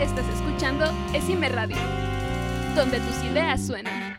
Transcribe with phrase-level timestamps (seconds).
[0.00, 1.76] Estás escuchando Esime Radio,
[2.76, 4.16] donde tus ideas suenan.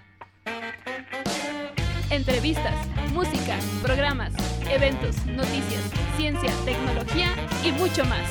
[2.09, 2.75] Entrevistas,
[3.13, 4.33] música, programas,
[4.69, 5.81] eventos, noticias,
[6.17, 7.29] ciencia, tecnología
[7.63, 8.29] y mucho más.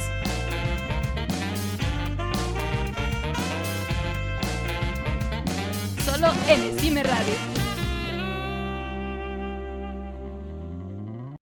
[6.04, 7.34] Solo en Esime Radio.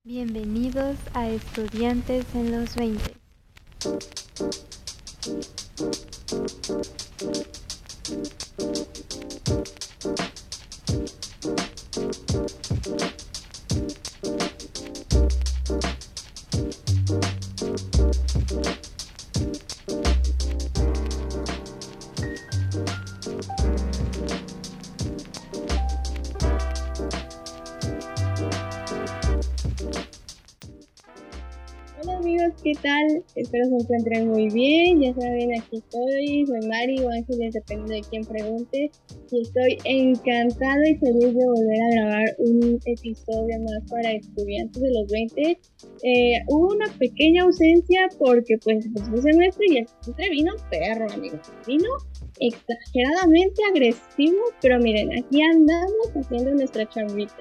[0.05, 3.17] Bienvenidos a Estudiantes en los 20.
[33.47, 35.01] Espero se encuentren muy bien.
[35.01, 36.47] Ya saben, aquí estoy.
[36.47, 38.91] Soy Mari o Ángeles, dependiendo de quién pregunte.
[39.31, 44.91] Y estoy encantada y feliz de volver a grabar un episodio más para estudiantes de
[44.91, 45.61] los 20.
[46.03, 51.41] Eh, hubo una pequeña ausencia porque pues fue semestre y el semestre vino perro, amigos.
[51.69, 51.89] Vino
[52.41, 57.37] exageradamente agresivo, pero miren, aquí andamos haciendo nuestra chambita.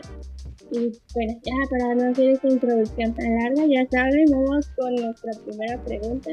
[0.72, 0.78] Y
[1.14, 5.84] bueno, ya para no hacer esta introducción tan larga, ya saben, vamos con nuestra primera
[5.84, 6.32] pregunta.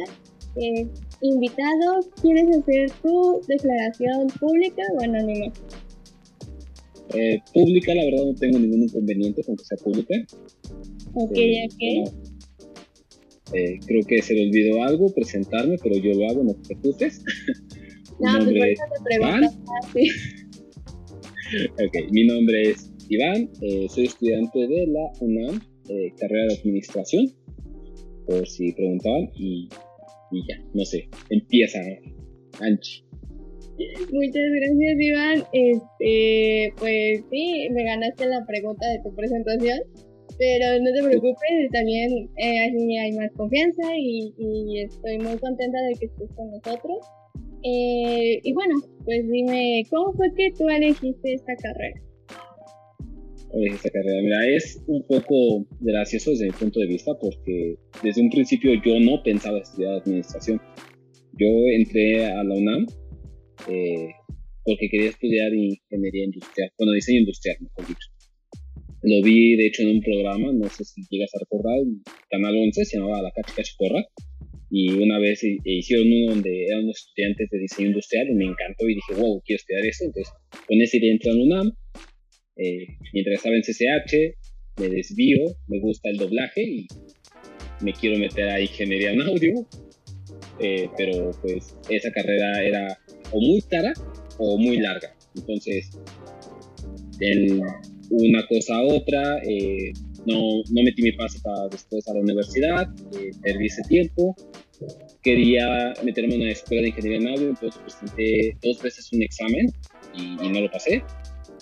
[0.56, 0.86] Eh,
[1.20, 5.52] invitado, ¿quieres hacer tu declaración pública o anónima?
[7.14, 10.14] Eh, pública, la verdad no tengo ningún inconveniente con que sea pública.
[11.14, 12.10] Ok, Eh, bueno,
[13.54, 17.22] eh, creo que se le olvidó algo, presentarme, pero yo lo hago, no te preocupes.
[18.20, 20.12] No, pues te preguntas fácil.
[21.72, 25.60] Ok, mi nombre es Iván, eh, soy estudiante de la UNAM,
[25.90, 27.26] eh, carrera de administración,
[28.26, 29.68] por si preguntaban, y,
[30.48, 31.78] ya, no sé, empieza
[32.60, 33.04] Anchi.
[34.12, 35.44] Muchas gracias, Iván.
[35.52, 39.78] Este, pues sí, me ganaste la pregunta de tu presentación,
[40.38, 45.98] pero no te preocupes, también eh, hay más confianza y, y estoy muy contenta de
[46.00, 46.96] que estés con nosotros.
[47.62, 48.74] Eh, y bueno,
[49.04, 52.00] pues dime, ¿cómo fue que tú elegiste esta carrera?
[53.54, 54.22] En esta carrera.
[54.22, 58.98] Mira, es un poco gracioso desde mi punto de vista porque desde un principio yo
[59.00, 60.60] no pensaba estudiar administración.
[61.38, 62.86] Yo entré a la UNAM
[63.68, 64.08] eh,
[64.64, 68.08] porque quería estudiar ingeniería industrial, bueno, diseño industrial, mejor dicho.
[69.04, 71.76] Lo vi, de hecho, en un programa, no sé si llegas a recordar,
[72.30, 74.06] Canal 11, se llamaba La Cachi Corra,
[74.70, 78.88] y una vez hi- hicieron uno donde eran estudiantes de diseño industrial y me encantó
[78.88, 80.04] y dije, wow, quiero estudiar esto.
[80.04, 80.32] Entonces,
[80.68, 81.72] con esa idea entré a la UNAM,
[82.56, 84.36] eh, mientras estaba en CCH,
[84.78, 86.86] me desvío, me gusta el doblaje y
[87.80, 89.66] me quiero meter a ingeniería en audio,
[90.60, 92.98] eh, pero pues esa carrera era
[93.32, 93.92] o muy cara
[94.38, 95.14] o muy larga.
[95.34, 95.90] Entonces,
[97.20, 97.60] en
[98.10, 99.92] una cosa a otra, eh,
[100.26, 102.86] no, no metí mi pase para después a la universidad,
[103.18, 104.34] eh, perdí ese tiempo.
[105.22, 109.66] Quería meterme en una escuela de ingeniería en audio, entonces presenté dos veces un examen
[110.14, 111.02] y- y no lo pasé.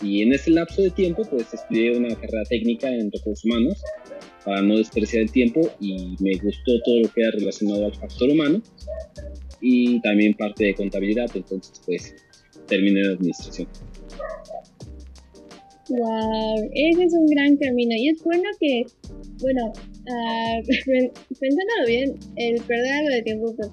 [0.02, 3.82] Y en ese lapso de tiempo, pues estudié una carrera técnica en recursos humanos
[4.44, 8.30] para no desperdiciar el tiempo y me gustó todo lo que era relacionado al factor
[8.30, 8.62] humano
[9.60, 12.14] y también parte de contabilidad, entonces pues
[12.66, 13.68] terminé en administración.
[15.90, 18.84] Wow, ese es un gran camino y es bueno que,
[19.40, 19.72] bueno,
[20.08, 20.60] ah,
[21.40, 23.70] pensándolo bien, el perder algo de tiempo pues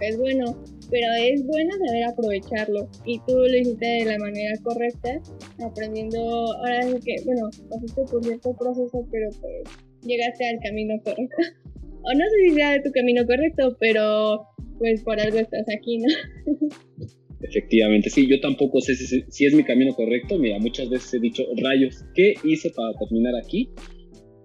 [0.00, 5.20] es bueno, pero es bueno saber aprovecharlo y tú lo hiciste de la manera correcta,
[5.64, 9.62] aprendiendo, ahora sí que, bueno, pasaste por cierto proceso, pero pues
[10.02, 11.36] llegaste al camino correcto.
[12.00, 14.46] O no sé si sea tu camino correcto, pero
[14.78, 16.06] pues por algo estás aquí, ¿no?
[17.42, 20.38] Efectivamente, sí, yo tampoco sé si, si es mi camino correcto.
[20.38, 23.68] Mira, muchas veces he dicho, rayos, ¿qué hice para terminar aquí?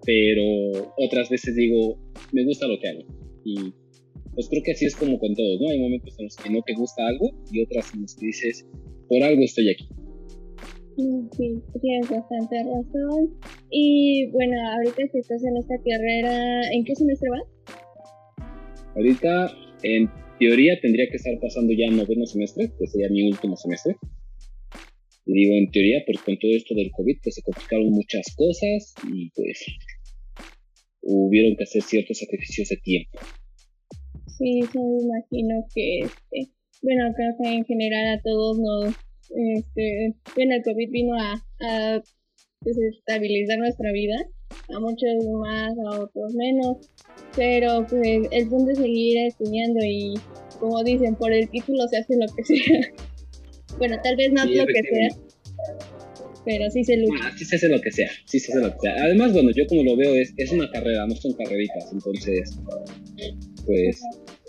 [0.04, 1.96] Pero otras veces digo,
[2.32, 3.04] me gusta lo que hago.
[3.44, 3.72] Y
[4.34, 5.68] pues creo que así es como con todo, ¿no?
[5.68, 8.66] Hay momentos en los que no te gusta algo y otras en los que dices,
[9.08, 9.88] por algo estoy aquí.
[10.96, 13.34] Sí, tienes bastante razón.
[13.70, 17.42] Y bueno, ahorita que estás en esta carrera, ¿en qué semestre vas?
[18.94, 19.50] Ahorita,
[19.82, 20.08] en
[20.38, 23.96] teoría, tendría que estar pasando ya noveno semestre, que sería mi último semestre.
[25.26, 28.94] Y digo en teoría, porque con todo esto del COVID, pues se complicaron muchas cosas
[29.12, 29.64] y pues
[31.02, 33.18] hubieron que hacer ciertos sacrificios de tiempo.
[34.26, 38.94] Sí, sí, me imagino que, este, bueno, creo que en general a todos nos,
[39.30, 42.02] este, bueno, el COVID vino a, a
[42.60, 44.16] pues, estabilizar nuestra vida,
[44.68, 46.90] a muchos más, a otros menos,
[47.36, 50.14] pero pues el punto es seguir estudiando y,
[50.58, 52.80] como dicen, por el título se hace lo que sea.
[53.78, 55.08] bueno, tal vez no lo que sea,
[56.44, 57.14] pero sí se lucha.
[57.22, 58.94] Ah, sí se hace lo que sea, sí se hace lo que sea.
[59.04, 62.58] Además, bueno, yo como lo veo es, es una carrera, no son carreritas, entonces,
[63.66, 64.00] pues,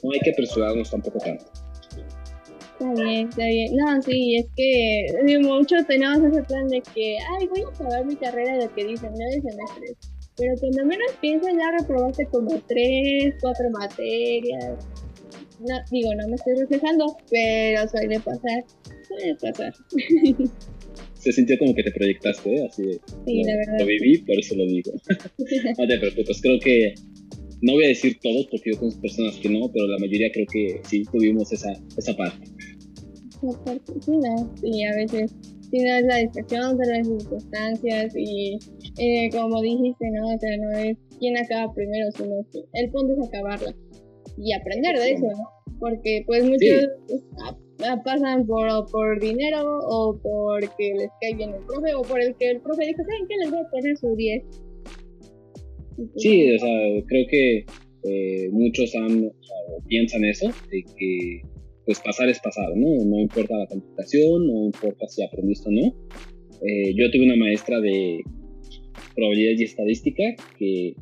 [0.03, 1.45] no hay que apresurarnos tampoco tanto.
[2.79, 3.75] Está bien, está bien.
[3.75, 8.15] No, sí, es que muchos tenemos ese plan de que, ay, voy a acabar mi
[8.15, 9.97] carrera, lo que dicen, nueve semestres.
[10.37, 14.85] Pero cuando menos piensas, ya reprobaste como tres, cuatro materias.
[15.61, 18.65] No, digo, no me estoy reflejando, pero suele pasar,
[19.07, 19.73] suele pasar.
[21.13, 22.67] Se sintió como que te proyectaste, ¿eh?
[22.69, 23.79] así de, Sí, la verdad.
[23.79, 24.91] Lo viví, por eso lo digo.
[25.77, 26.93] no te preocupes, creo que
[27.61, 30.45] no voy a decir todos porque yo conozco personas que no, pero la mayoría creo
[30.51, 32.47] que sí tuvimos esa, esa parte.
[33.43, 35.35] Esa parte, sí, no, sí, a veces
[35.71, 38.57] sí no es la distracción de las circunstancias y
[38.97, 40.27] eh, como dijiste, ¿no?
[40.27, 43.75] O sea, no es quién acaba primero, sino que el punto es acabarla
[44.37, 45.49] y aprender de eso, ¿no?
[45.79, 46.89] Porque pues muchos
[47.83, 52.35] ah, pasan por, por dinero o porque les cae bien el profe o por el
[52.35, 53.35] que el profe dijo, ¿saben qué?
[53.43, 54.43] Les voy a poner su 10.
[56.17, 57.65] Sí, o sea, creo que
[58.03, 61.41] eh, muchos han, o piensan eso, de que
[61.85, 63.05] pues pasar es pasar, ¿no?
[63.05, 65.95] No importa la calificación, no importa si aprendiste o no.
[66.61, 68.21] Eh, yo tuve una maestra de
[69.15, 70.23] probabilidad y estadística
[70.57, 70.95] que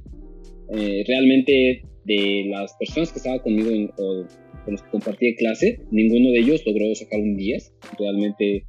[0.76, 4.28] eh, realmente de las personas que estaban conmigo en, o
[4.66, 7.74] con los que compartí clase, ninguno de ellos logró sacar un 10.
[7.98, 8.66] Realmente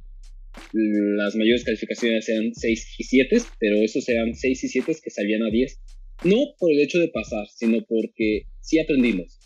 [0.73, 5.43] las mayores calificaciones eran 6 y 7, pero esos eran 6 y 7 que salían
[5.43, 5.79] a 10.
[6.25, 9.39] No por el hecho de pasar, sino porque sí aprendimos.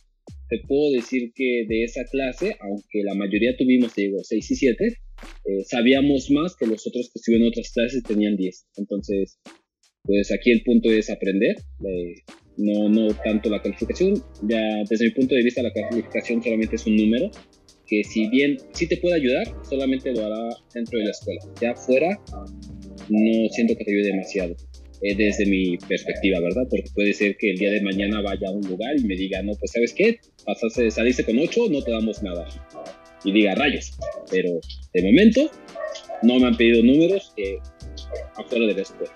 [0.48, 4.56] Te puedo decir que de esa clase, aunque la mayoría tuvimos, te digo, 6 y
[4.56, 8.68] 7, eh, sabíamos más que los otros que estuvieron en otras clases tenían 10.
[8.78, 9.40] Entonces,
[10.04, 12.16] pues aquí el punto es aprender, eh,
[12.56, 14.14] no, no tanto la calificación.
[14.44, 17.30] Ya desde mi punto de vista la calificación solamente es un número
[17.90, 21.42] que si bien sí te puede ayudar, solamente lo hará dentro de la escuela.
[21.60, 22.20] Ya fuera,
[23.10, 24.56] no siento que te ayude demasiado.
[25.02, 26.64] Eh, desde mi perspectiva, ¿verdad?
[26.70, 29.42] Porque puede ser que el día de mañana vaya a un lugar y me diga,
[29.42, 32.46] no, pues sabes qué, pasaste, saliste con 8, no te damos nada.
[33.24, 33.92] Y diga rayos.
[34.30, 34.60] Pero
[34.94, 35.50] de momento
[36.24, 37.58] no me han pedido números eh,
[38.36, 39.14] afuera de la escuela.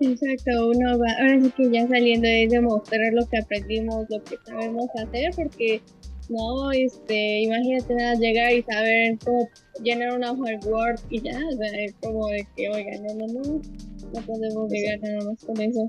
[0.00, 4.36] Exacto, uno va, ahora sí que ya saliendo es demostrar lo que aprendimos, lo que
[4.46, 5.82] sabemos hacer, porque
[6.30, 9.48] no, este, imagínate nada, llegar y saber cómo
[9.82, 13.26] llenar una hoja Word y ya, o sea, es como de que, oigan, no, no,
[13.26, 13.60] no,
[14.14, 15.88] no podemos llegar nada más con eso.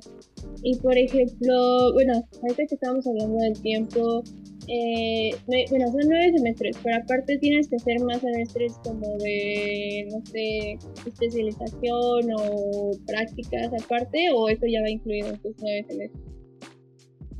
[0.64, 4.24] Y por ejemplo, bueno, ahorita que estamos hablando del tiempo,
[4.68, 10.26] eh, bueno, son nueve semestres, pero aparte tienes que hacer más semestres como de, no
[10.26, 16.32] sé, especialización o prácticas aparte, o eso ya va incluido en tus nueve semestres.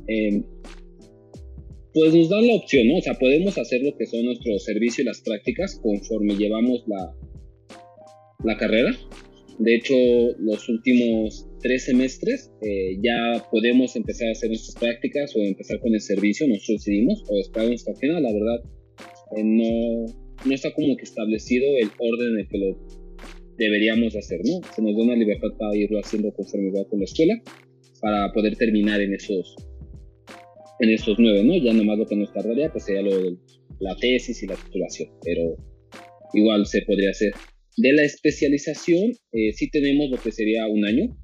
[0.08, 0.42] Eh,
[1.94, 2.96] pues nos dan la opción, ¿no?
[2.96, 7.14] O sea, podemos hacer lo que son nuestro servicio y las prácticas conforme llevamos la,
[8.44, 8.96] la carrera.
[9.58, 9.94] De hecho,
[10.38, 15.94] los últimos tres semestres eh, ya podemos empezar a hacer nuestras prácticas o empezar con
[15.94, 18.64] el servicio, nosotros decidimos, o esperar hasta final, la verdad,
[19.36, 20.06] eh, no,
[20.44, 22.78] no está como que establecido el orden en el que lo
[23.56, 24.60] deberíamos hacer, ¿no?
[24.74, 27.40] Se nos da una libertad para irlo haciendo conforme va con la escuela,
[28.00, 29.54] para poder terminar en esos,
[30.80, 31.56] en esos nueve, ¿no?
[31.56, 33.36] Ya nomás lo que nos tardaría, pues sería lo de
[33.80, 35.56] la tesis y la titulación, pero
[36.34, 37.32] igual se podría hacer.
[37.76, 41.16] De la especialización, eh, sí tenemos lo que sería un año,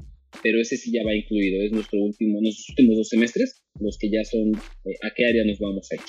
[0.43, 4.11] pero ese sí ya va incluido, es nuestro último, nuestros últimos dos semestres, los que
[4.11, 4.53] ya son
[4.85, 6.01] eh, a qué área nos vamos a ir.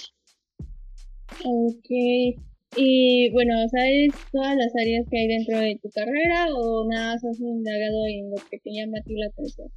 [1.43, 2.39] Ok,
[2.77, 7.23] y bueno, ¿sabes todas las áreas que hay dentro de tu carrera o nada más
[7.25, 9.69] has indagado en lo que te llama a ti la atención?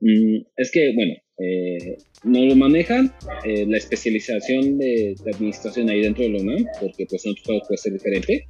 [0.00, 3.12] Mm, es que, bueno, eh, no lo manejan
[3.44, 7.78] eh, la especialización de, administración ahí dentro de la UNAM, porque pues en otro puede
[7.78, 8.46] ser diferente.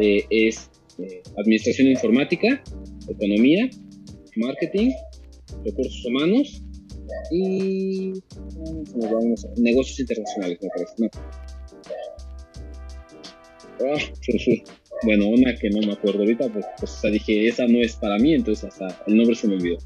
[0.00, 2.62] Eh, es eh, administración informática,
[3.08, 3.68] economía,
[4.36, 4.90] marketing,
[5.64, 6.62] recursos humanos
[7.30, 8.12] y
[8.94, 10.94] vamos, negocios internacionales, me parece.
[10.98, 11.08] No.
[13.80, 13.98] Ah.
[15.02, 17.96] Bueno, una que no me acuerdo ahorita, pues, pues o sea, dije, esa no es
[17.96, 19.76] para mí, entonces hasta el nombre se me olvidó.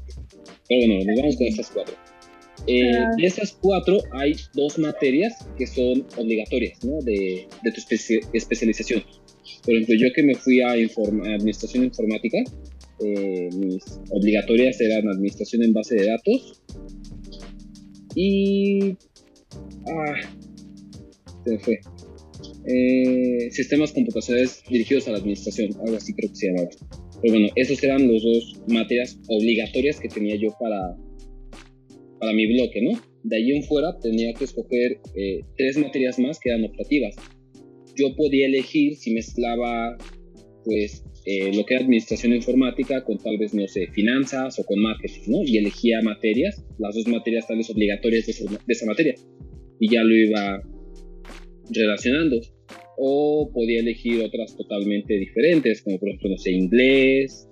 [0.71, 1.95] Pero bueno, nos vamos con estas cuatro.
[2.67, 3.09] Eh, Ah.
[3.17, 6.99] De esas cuatro hay dos materias que son obligatorias ¿no?
[7.01, 9.03] de, de tu especi- especialización.
[9.65, 12.37] Por ejemplo, yo que me fui a, inform- administración informática,
[13.03, 16.61] eh, mis obligatorias eran administración en base de datos
[18.15, 18.91] y...
[19.87, 20.13] Ah,
[21.43, 21.79] se me fue.
[22.67, 26.69] Eh, sistemas computacionales dirigidos a la administración, algo así creo que se llamaba.
[27.21, 30.97] Pero bueno, esos eran los dos materias obligatorias que tenía yo para,
[32.19, 32.99] para mi bloque, ¿no?
[33.23, 37.15] de ahí en fuera tenía que escoger eh, tres materias más que eran optativas.
[37.95, 39.97] Yo podía elegir si mezclaba
[40.63, 44.79] pues eh, lo que era administración informática con tal vez, no sé, finanzas o con
[44.79, 45.43] marketing, ¿no?
[45.43, 49.15] Y elegía materias, las dos materias tal vez obligatorias de esa, materia,
[49.79, 50.63] y ya lo iba
[51.69, 52.39] relacionando.
[53.03, 57.49] O podía elegir otras totalmente diferentes, como por ejemplo, no sé, inglés,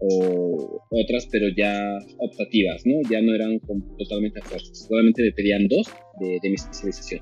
[0.00, 1.78] o otras, pero ya
[2.18, 2.94] optativas, ¿no?
[3.10, 3.60] Ya no eran
[3.98, 5.88] totalmente fuerzas, solamente me pedían dos
[6.20, 7.20] de, de mi especialización.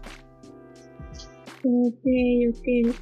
[1.64, 2.04] Ok,
[2.50, 2.94] ok.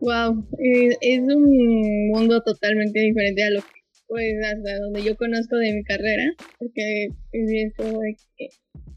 [0.00, 5.72] Wow, es un mundo totalmente diferente a lo que, pues, hasta donde yo conozco de
[5.72, 8.48] mi carrera, porque es que,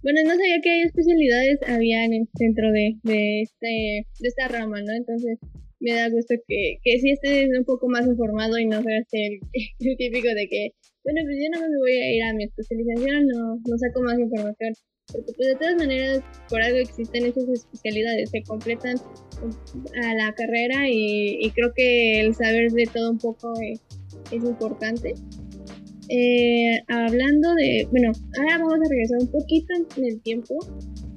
[0.05, 4.93] bueno, no sabía que hay especialidades habían dentro de, de, este, de esta rama, ¿no?
[4.93, 5.39] Entonces,
[5.79, 9.39] me da gusto que, que sí estés un poco más informado y no seas el,
[9.79, 10.69] el típico de que,
[11.03, 14.19] bueno, pues yo no me voy a ir a mi especialización, no, no saco más
[14.19, 14.73] información.
[15.11, 18.97] Porque pues de todas maneras, por algo existen esas especialidades, se completan
[20.03, 23.81] a la carrera y, creo que el saber de todo un poco es,
[24.31, 25.13] importante.
[26.09, 30.55] Eh, hablando de, bueno, ahora vamos a regresar un poquito en el tiempo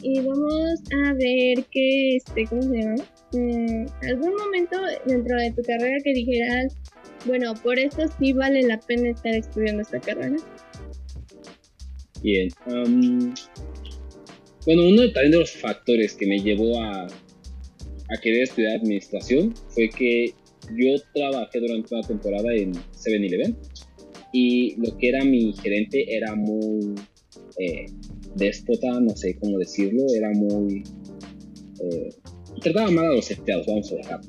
[0.02, 2.95] y vamos a ver que, este, ¿cómo se llama?
[3.33, 6.76] Mm, algún momento dentro de tu carrera que dijeras,
[7.26, 10.37] bueno, por esto sí vale la pena estar estudiando esta carrera.
[12.23, 12.49] Bien,
[14.64, 19.88] bueno, uno también de los factores que me llevó a, a querer estudiar administración fue
[19.90, 20.35] que
[20.76, 23.57] yo trabajé durante una temporada en 7-Eleven
[24.40, 26.95] y lo que era mi gerente era muy
[27.59, 27.87] eh,
[28.37, 30.83] déspota, no sé cómo decirlo, era muy...
[31.83, 32.09] Eh,
[32.61, 34.21] trataba mal a los empleados, vamos a dejar.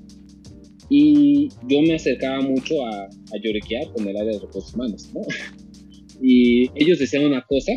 [0.90, 5.22] Y yo me acercaba mucho a, a lloriquear con el área de recursos humanos, ¿no?
[6.22, 7.72] Y ellos decían una cosa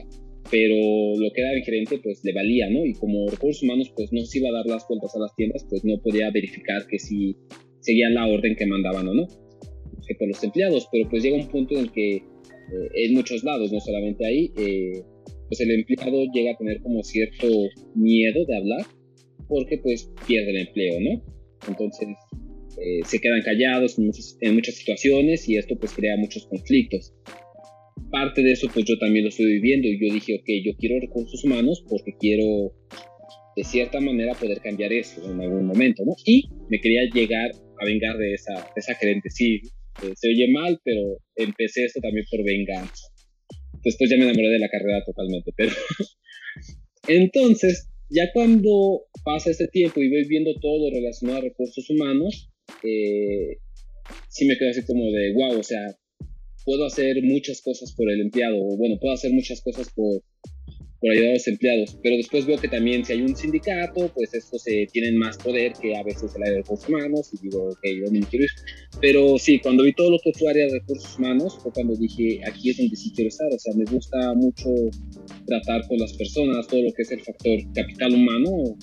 [0.51, 0.77] pero
[1.17, 2.85] lo que era el gerente pues le valía, ¿no?
[2.85, 5.65] Y como recursos humanos pues no se iba a dar las vueltas a las tiendas,
[5.69, 7.35] pues no podía verificar que si
[7.81, 9.27] seguían la orden que mandaban o no,
[10.13, 12.23] que por los empleados, pero pues llega un punto en que eh,
[12.95, 15.03] en muchos lados, no solamente ahí, eh,
[15.49, 17.47] pues el empleado llega a tener como cierto
[17.95, 18.87] miedo de hablar
[19.49, 21.23] porque pues pierde el empleo, ¿no?
[21.69, 22.09] Entonces
[22.79, 27.13] eh, se quedan callados en muchas, en muchas situaciones y esto pues crea muchos conflictos
[28.13, 31.01] parte de eso pues yo también lo estoy viviendo y yo dije, ok, yo quiero
[31.01, 32.73] recursos humanos porque quiero
[33.57, 36.13] de cierta manera poder cambiar eso en algún momento, ¿no?
[36.25, 37.51] Y me quería llegar
[37.81, 39.61] a vengar de esa, esa gerente, sí,
[40.03, 43.05] eh, se oye mal, pero empecé esto también por venganza.
[43.85, 45.73] Después ya me enamoré de la carrera totalmente, pero...
[47.09, 52.51] Entonces, ya cuando pasa este tiempo y voy viendo todo relacionado a recursos humanos,
[52.85, 53.59] eh,
[54.29, 55.81] sí me quedo así como de, wow, o sea,
[56.65, 60.23] puedo hacer muchas cosas por el empleado, o bueno, puedo hacer muchas cosas por,
[61.03, 64.33] por ayudar a los empleados, pero después veo que también si hay un sindicato, pues
[64.35, 67.71] estos se tienen más poder que a veces el área de recursos humanos, y digo,
[67.71, 68.51] ok, yo me quiero ir.
[69.01, 72.41] Pero sí, cuando vi todo lo que fue área de recursos humanos, fue cuando dije,
[72.47, 74.69] aquí es donde sí quiero estar, o sea, me gusta mucho
[75.47, 78.79] tratar con las personas, todo lo que es el factor capital humano,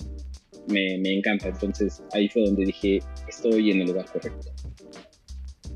[0.68, 2.98] me, me encanta, entonces ahí fue donde dije,
[3.28, 4.52] estoy en el lugar correcto.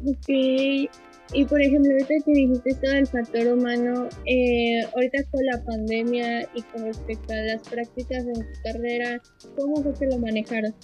[0.07, 0.91] Ok,
[1.33, 6.49] y por ejemplo, ahorita que dijiste todo el factor humano, eh, ahorita con la pandemia
[6.55, 9.21] y con respecto a las prácticas en tu carrera,
[9.57, 10.75] ¿cómo fue que lo manejaron?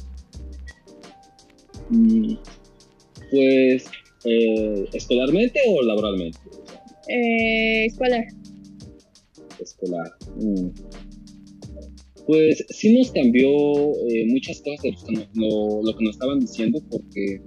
[1.91, 2.35] Mm,
[3.31, 3.85] pues,
[4.25, 6.39] eh, ¿escolarmente o laboralmente?
[7.09, 8.25] Eh, escolar.
[9.61, 10.11] Escolar.
[10.37, 10.71] Mm.
[12.27, 13.51] Pues sí nos cambió
[14.09, 17.41] eh, muchas cosas de lo, lo que nos estaban diciendo porque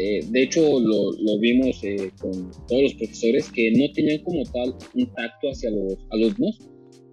[0.00, 4.74] eh, de hecho, lo, vimos eh, con todos los profesores que no tenían como tal
[4.94, 6.58] un tacto hacia los alumnos.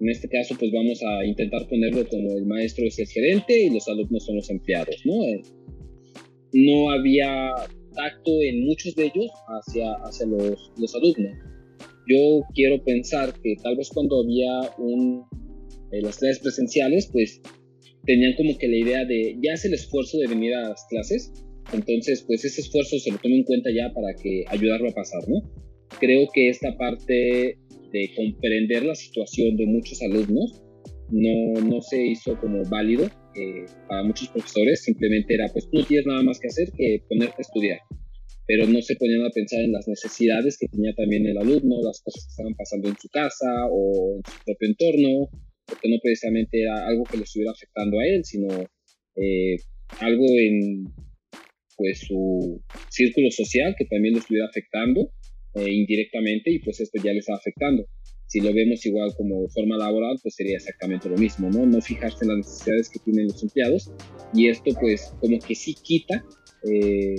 [0.01, 3.69] En este caso, pues vamos a intentar ponerlo como el maestro es el gerente y
[3.69, 5.23] los alumnos son los empleados, ¿no?
[5.23, 5.41] Eh,
[6.97, 7.53] había
[7.95, 11.33] tacto en muchos de ellos hacia, hacia los, los alumnos.
[12.07, 15.25] Yo quiero pensar que tal vez cuando había un,
[15.91, 17.41] las clases presenciales, pues
[18.05, 21.31] tenían como que la idea de ya hace el esfuerzo de venir a las clases,
[21.73, 25.27] entonces, pues ese esfuerzo se lo tome en cuenta ya para que ayudarlo a pasar,
[25.27, 25.41] ¿no?
[25.99, 27.57] Creo que esta parte
[27.91, 30.61] de comprender la situación de muchos alumnos
[31.09, 33.05] no, no se hizo como válido
[33.35, 37.01] eh, para muchos profesores, simplemente era, pues tú no tienes nada más que hacer que
[37.07, 37.79] ponerte a estudiar,
[38.47, 42.01] pero no se ponían a pensar en las necesidades que tenía también el alumno, las
[42.01, 45.29] cosas que estaban pasando en su casa o en su propio entorno,
[45.65, 48.47] porque no precisamente era algo que le estuviera afectando a él, sino
[49.15, 49.57] eh,
[49.99, 50.85] algo en,
[51.75, 55.11] pues su círculo social que también lo estuviera afectando
[55.55, 57.87] eh, indirectamente y pues esto ya le está afectando.
[58.27, 61.65] si lo vemos igual como forma laboral, pues sería exactamente lo mismo, ¿no?
[61.65, 63.91] No fijarse en las necesidades que tienen los empleados
[64.33, 66.25] y esto pues como que sí quita
[66.69, 67.15] eh,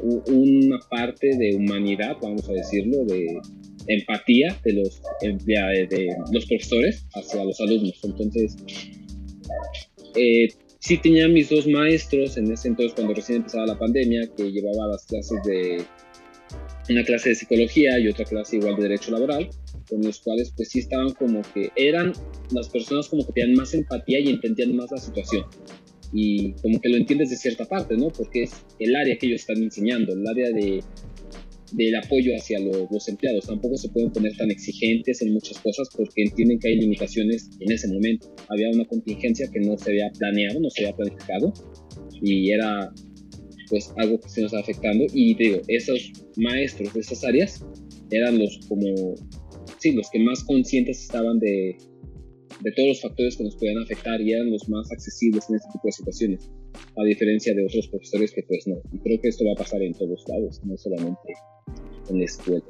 [0.00, 3.26] una parte de humanidad, vamos a decirlo, de
[3.86, 7.98] empatía de los, de los profesores hacia los alumnos.
[8.04, 8.56] Entonces,
[10.14, 14.50] eh, sí tenía mis dos maestros en ese entonces cuando recién empezaba la pandemia, que
[14.50, 15.84] llevaba las clases de
[16.88, 19.48] una clase de psicología y otra clase igual de derecho laboral,
[19.88, 22.12] con los cuales pues sí estaban como que eran
[22.52, 25.44] las personas como que tenían más empatía y entendían más la situación.
[26.12, 28.08] Y como que lo entiendes de cierta parte, ¿no?
[28.08, 30.82] Porque es el área que ellos están enseñando, el área de,
[31.72, 33.46] del apoyo hacia los empleados.
[33.46, 37.72] Tampoco se pueden poner tan exigentes en muchas cosas porque entienden que hay limitaciones en
[37.72, 38.34] ese momento.
[38.48, 41.52] Había una contingencia que no se había planeado, no se había planificado
[42.22, 42.92] y era
[43.68, 47.64] pues algo que se nos está afectando y digo, esos maestros de esas áreas
[48.10, 49.14] eran los como,
[49.78, 51.76] sí, los que más conscientes estaban de,
[52.62, 55.68] de todos los factores que nos podían afectar y eran los más accesibles en este
[55.72, 56.50] tipo de situaciones,
[56.96, 58.76] a diferencia de otros profesores que pues no.
[58.92, 61.34] Y creo que esto va a pasar en todos lados, no solamente
[62.10, 62.64] en la escuela.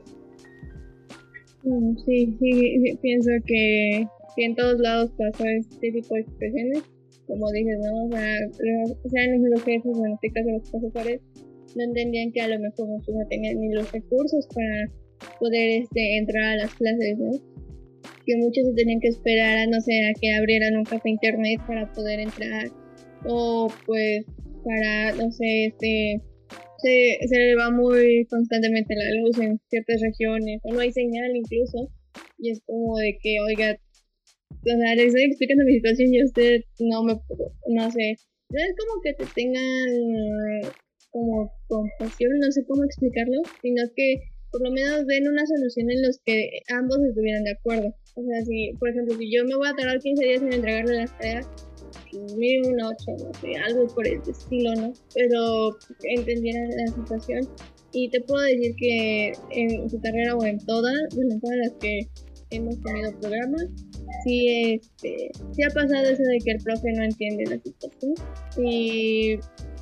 [1.64, 6.83] Mm, sí, sí, pienso que, que en todos lados pasa este tipo de expresiones
[7.28, 8.07] como dices, ¿no?
[8.07, 8.38] O sea,
[9.11, 11.21] sean los jefes, en este caso los profesores,
[11.76, 14.90] no entendían que a lo mejor no tenían ni los recursos para
[15.38, 17.30] poder este, entrar a las clases, ¿no?
[18.26, 21.61] Que muchos se tenían que esperar a, no sé, a que abrieran un café internet
[21.66, 22.71] para poder entrar,
[23.26, 24.25] o pues
[24.64, 26.21] para, no sé, este,
[26.78, 31.90] se, se va muy constantemente la luz en ciertas regiones, o no hay señal incluso,
[32.38, 33.78] y es como de que, oiga,
[34.50, 37.14] o sea, le estoy explicando mi situación y usted no me,
[37.68, 38.16] no sé,
[38.50, 40.73] no es como que te tengan
[41.11, 44.16] como compasión, no sé cómo explicarlo, sino que
[44.50, 47.94] por lo menos den una solución en los que ambos estuvieran de acuerdo.
[48.14, 50.94] O sea, si, por ejemplo, si yo me voy a tardar 15 días en entregarle
[50.97, 51.49] las tareas,
[52.36, 54.92] mínimo una 8, no sé, algo por el estilo, ¿no?
[55.14, 57.49] Pero entendieran la situación.
[57.92, 62.00] Y te puedo decir que en tu carrera o en todas, en todas las que
[62.50, 63.66] hemos tenido programas,
[64.25, 68.14] sí, este, sí ha pasado eso de que el profe no entiende la situación.
[68.58, 69.38] Y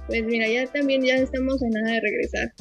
[0.07, 2.53] pues mira, ya también ya estamos a nada de regresar.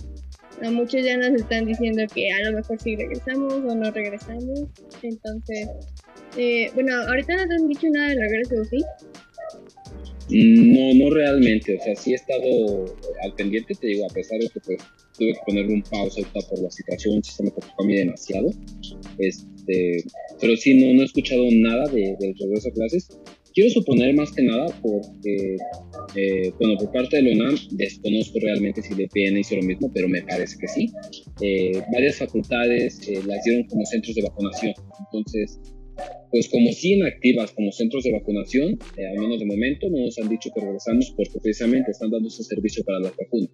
[0.64, 4.64] A muchos ya nos están diciendo que a lo mejor sí regresamos o no regresamos.
[5.02, 5.68] Entonces,
[6.38, 8.78] eh, bueno, ahorita no te han dicho nada del regreso, ¿sí?
[10.30, 11.78] No, no realmente.
[11.78, 12.86] O sea, sí he estado
[13.24, 14.80] al pendiente, te digo, a pesar de que pues,
[15.18, 18.50] tuve que ponerle un pausa por la situación, se me preocupó a mí demasiado.
[19.18, 20.04] Este,
[20.42, 23.08] pero sí, no, no he escuchado nada de, del regreso a clases.
[23.54, 25.56] Quiero suponer más que nada porque,
[26.16, 29.08] eh, bueno, por parte de la UNAM desconozco realmente si le
[29.40, 30.92] hizo lo mismo, pero me parece que sí.
[31.42, 34.74] Eh, varias facultades eh, las dieron como centros de vacunación.
[35.06, 35.58] Entonces,
[36.32, 40.30] pues como siguen activas como centros de vacunación, al menos de momento no nos han
[40.30, 43.50] dicho que regresamos porque precisamente están dando ese servicio para las vacunas.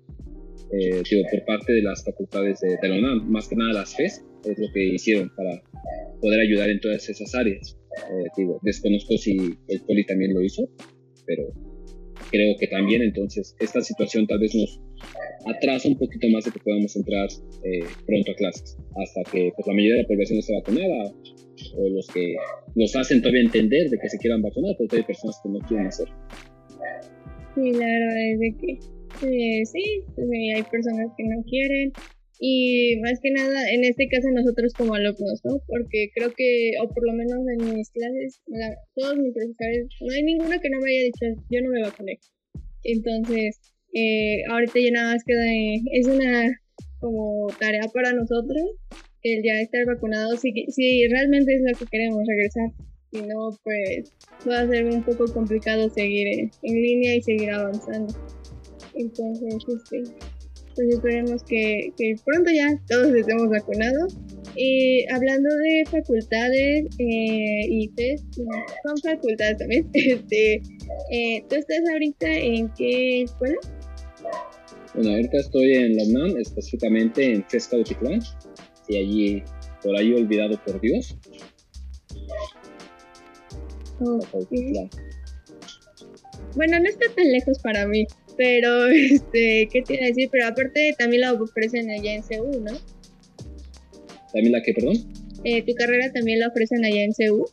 [0.72, 4.24] digo, por parte de las facultades de, de, la UNAM, más que nada las FES,
[4.46, 5.62] es lo que hicieron para
[6.22, 7.78] poder ayudar en todas esas áreas.
[7.98, 9.36] Eh, digo, desconozco si
[9.68, 10.70] el Poli también lo hizo,
[11.26, 11.52] pero
[12.30, 14.80] creo que también entonces esta situación tal vez nos
[15.46, 17.28] atrasa un poquito más de que podamos entrar
[17.64, 21.14] eh, pronto a clases, hasta que pues, la mayoría de la población esté vacunada
[21.76, 22.36] o los que
[22.76, 25.88] nos hacen todavía entender de que se quieran vacunar, porque hay personas que no quieren
[25.88, 26.08] hacer.
[27.56, 28.80] Sí, la verdad es de que
[29.28, 30.04] eh, sí,
[30.56, 31.92] hay personas que no quieren,
[32.44, 35.62] y más que nada, en este caso nosotros como alumnos, ¿no?
[35.68, 38.42] Porque creo que, o por lo menos en mis clases,
[38.96, 42.18] todos mis profesores, no hay ninguno que no me haya dicho, yo no me vacuné.
[42.84, 43.60] Entonces,
[43.94, 45.46] eh, ahorita ya nada más queda,
[45.94, 46.60] es una
[47.00, 48.76] como tarea para nosotros
[49.24, 52.72] el ya estar vacunado, si, si realmente es lo que queremos, regresar.
[53.12, 54.14] Si no, pues
[54.48, 58.14] va a ser un poco complicado seguir en, línea y seguir avanzando.
[58.94, 60.04] Entonces, este,
[60.76, 64.18] pues esperemos que, que pronto ya todos estemos vacunados.
[64.56, 69.90] Y hablando de facultades eh, y test, son facultades también.
[69.94, 70.62] Este,
[71.12, 73.58] eh, ¿Tú estás ahorita en qué escuela?
[74.94, 78.20] Bueno, ahorita estoy en la UNAM, específicamente en Fresca Utitlán,
[78.92, 79.44] y allí,
[79.82, 81.16] por ahí olvidado por Dios.
[86.56, 88.06] Bueno, no está tan lejos para mí.
[88.38, 90.30] Pero, este, ¿qué iba a decir?
[90.32, 92.72] Pero aparte también la ofrecen allá en CEU, ¿no?
[94.34, 94.96] ¿También la qué, perdón?
[95.44, 97.46] Eh, ¿Tu carrera también la ofrecen allá en CEU?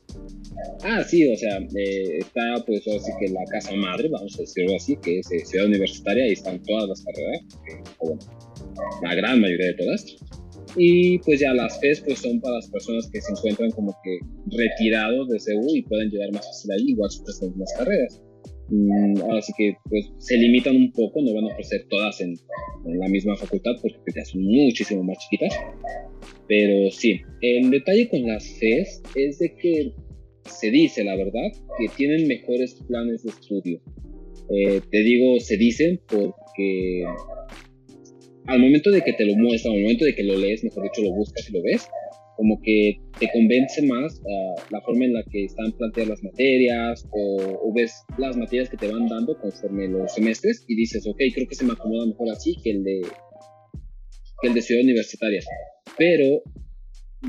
[0.83, 4.75] Ah, sí, o sea, eh, está pues así que la casa madre, vamos a decirlo
[4.75, 7.43] así, que es eh, Ciudad Universitaria y están todas las carreras,
[7.99, 8.21] o bueno,
[9.03, 10.17] la gran mayoría de todas.
[10.77, 14.19] Y pues ya las FES pues son para las personas que se encuentran como que
[14.47, 17.23] retirados de CEU y pueden llegar más fácil ahí, igual su
[17.57, 18.23] las carreras.
[18.71, 22.35] Mm, así que pues se limitan un poco, no van a ofrecer todas en,
[22.85, 25.55] la misma facultad porque pues, ya son muchísimo más chiquitas.
[26.47, 29.93] Pero sí, el detalle con las FES es de que
[30.45, 33.81] se dice, la verdad, que tienen mejores planes de estudio.
[34.51, 37.05] Eh, te digo, se dicen porque
[38.49, 41.03] al momento de que te lo muestran, al momento de que lo lees, mejor dicho,
[41.03, 41.87] lo buscas y lo ves,
[42.37, 47.05] como que te convence más uh, la forma en la que están planteadas las materias
[47.11, 51.47] o, ves las materias que te van dando conforme los semestres y dices, ok, creo
[51.47, 53.03] que se me acomoda mejor así que el de,
[54.41, 55.41] que el de ciudad universitaria.
[55.99, 56.43] Pero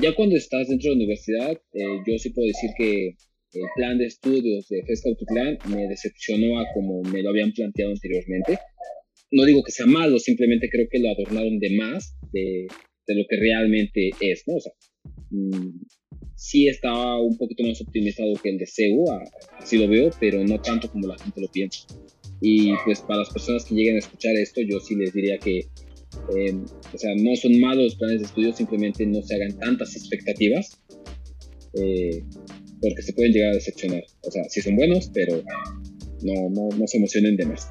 [0.00, 3.08] ya cuando estás dentro de la universidad, eh, yo sí puedo decir que
[3.52, 7.92] el plan de estudios de FESCA Autoclan me decepcionó a como me lo habían planteado
[7.92, 8.58] anteriormente.
[9.30, 12.66] No digo que sea malo, simplemente creo que lo adornaron de más de,
[13.06, 14.56] de lo que realmente es, ¿no?
[14.56, 14.72] O sea,
[15.30, 15.82] mmm,
[16.34, 19.04] sí estaba un poquito más optimizado que el de CEU,
[19.58, 21.86] así lo veo, pero no tanto como la gente lo piensa.
[22.40, 25.68] Y pues para las personas que lleguen a escuchar esto, yo sí les diría que
[26.34, 26.54] eh,
[26.92, 30.80] o sea, no son malos los planes de estudio, simplemente no se hagan tantas expectativas,
[31.74, 32.24] eh,
[32.80, 34.02] porque se pueden llegar a decepcionar.
[34.22, 35.42] O sea, sí son buenos, pero
[36.22, 37.68] no, no, no se emocionen de más.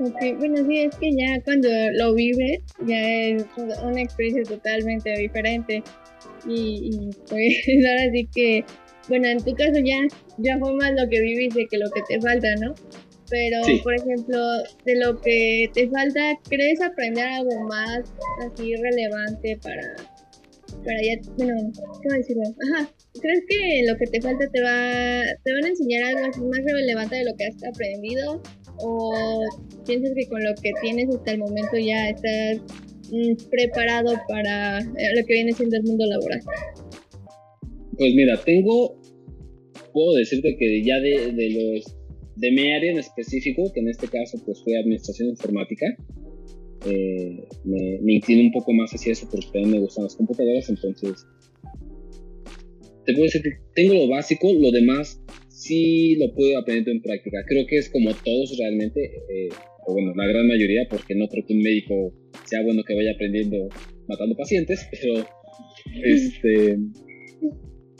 [0.00, 3.44] Ok, bueno, sí, es que ya cuando lo vives, ya es
[3.82, 5.82] una experiencia totalmente diferente.
[6.46, 7.54] Y, y pues
[7.88, 8.64] ahora sí que,
[9.08, 9.98] bueno, en tu caso ya,
[10.38, 12.74] ya fue más lo que viviste que lo que te falta, ¿no?
[13.30, 14.38] Pero, por ejemplo,
[14.84, 18.00] de lo que te falta, ¿crees aprender algo más
[18.46, 19.96] así relevante para,
[20.84, 22.42] para ya, bueno, ¿cómo decirlo?
[22.72, 26.40] Ajá, ¿crees que lo que te falta te va, te van a enseñar algo así
[26.40, 28.40] más relevante de lo que has aprendido?
[28.80, 29.40] ¿O
[29.86, 32.60] piensas que con lo que tienes hasta el momento ya estás
[33.10, 36.40] mm, preparado para eh, lo que viene siendo el mundo laboral?
[37.96, 39.00] Pues mira, tengo,
[39.92, 41.96] puedo decirte que ya de, de los
[42.36, 45.86] de mi área en específico, que en este caso pues fue administración informática,
[46.86, 50.68] eh, me, me, inclino un poco más hacia eso porque también me gustan las computadoras,
[50.68, 51.26] entonces
[53.04, 55.20] te puedo decir que tengo lo básico, lo demás
[55.58, 57.38] sí lo puedo aprender en práctica.
[57.46, 59.48] Creo que es como todos realmente, eh,
[59.86, 62.12] o bueno, la gran mayoría, porque no creo que un médico
[62.44, 63.68] sea bueno que vaya aprendiendo
[64.06, 65.26] matando pacientes, pero
[66.04, 66.78] este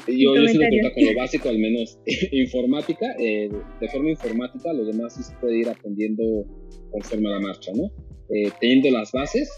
[0.06, 1.98] yo, yo sí lo con lo básico, al menos
[2.32, 3.14] informática.
[3.18, 3.48] Eh,
[3.80, 6.46] de forma informática, lo demás sí se puede ir aprendiendo
[6.90, 7.90] conforme a la marcha, ¿no?
[8.30, 9.50] Eh, teniendo las bases,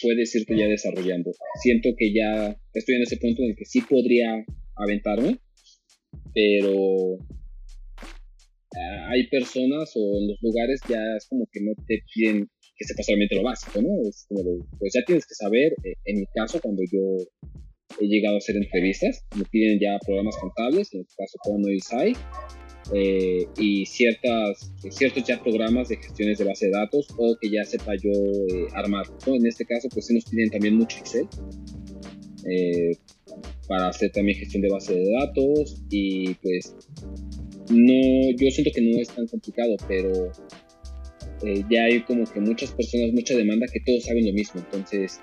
[0.00, 1.32] puedes irte ya desarrollando.
[1.62, 4.44] Siento que ya estoy en ese punto en el que sí podría
[4.76, 5.38] aventarme,
[6.36, 7.16] pero
[8.76, 12.46] ah, hay personas o en los lugares ya es como que no te piden
[12.76, 13.88] que sepas solamente lo básico, ¿no?
[14.06, 17.00] Es como de, pues ya tienes que saber, eh, en mi caso, cuando yo
[17.98, 22.12] he llegado a hacer entrevistas, me piden ya programas contables, en este caso como ISAI,
[22.92, 27.64] eh, y ciertas, ciertos ya programas de gestiones de base de datos o que ya
[27.64, 29.06] sepa yo eh, armar.
[29.26, 31.26] En este caso, pues sí nos piden también mucho Excel
[32.48, 32.92] eh,
[33.68, 36.74] para hacer también gestión de base de datos y pues
[37.70, 40.30] no, yo siento que no es tan complicado, pero
[41.44, 45.20] eh, ya hay como que muchas personas, mucha demanda que todos saben lo mismo, entonces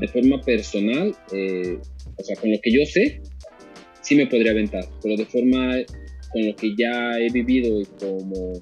[0.00, 1.78] de forma personal, eh,
[2.16, 3.20] o sea, con lo que yo sé,
[4.00, 5.76] sí me podría aventar, pero de forma
[6.32, 8.52] con lo que ya he vivido y como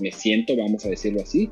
[0.00, 1.48] me siento, vamos a decirlo así,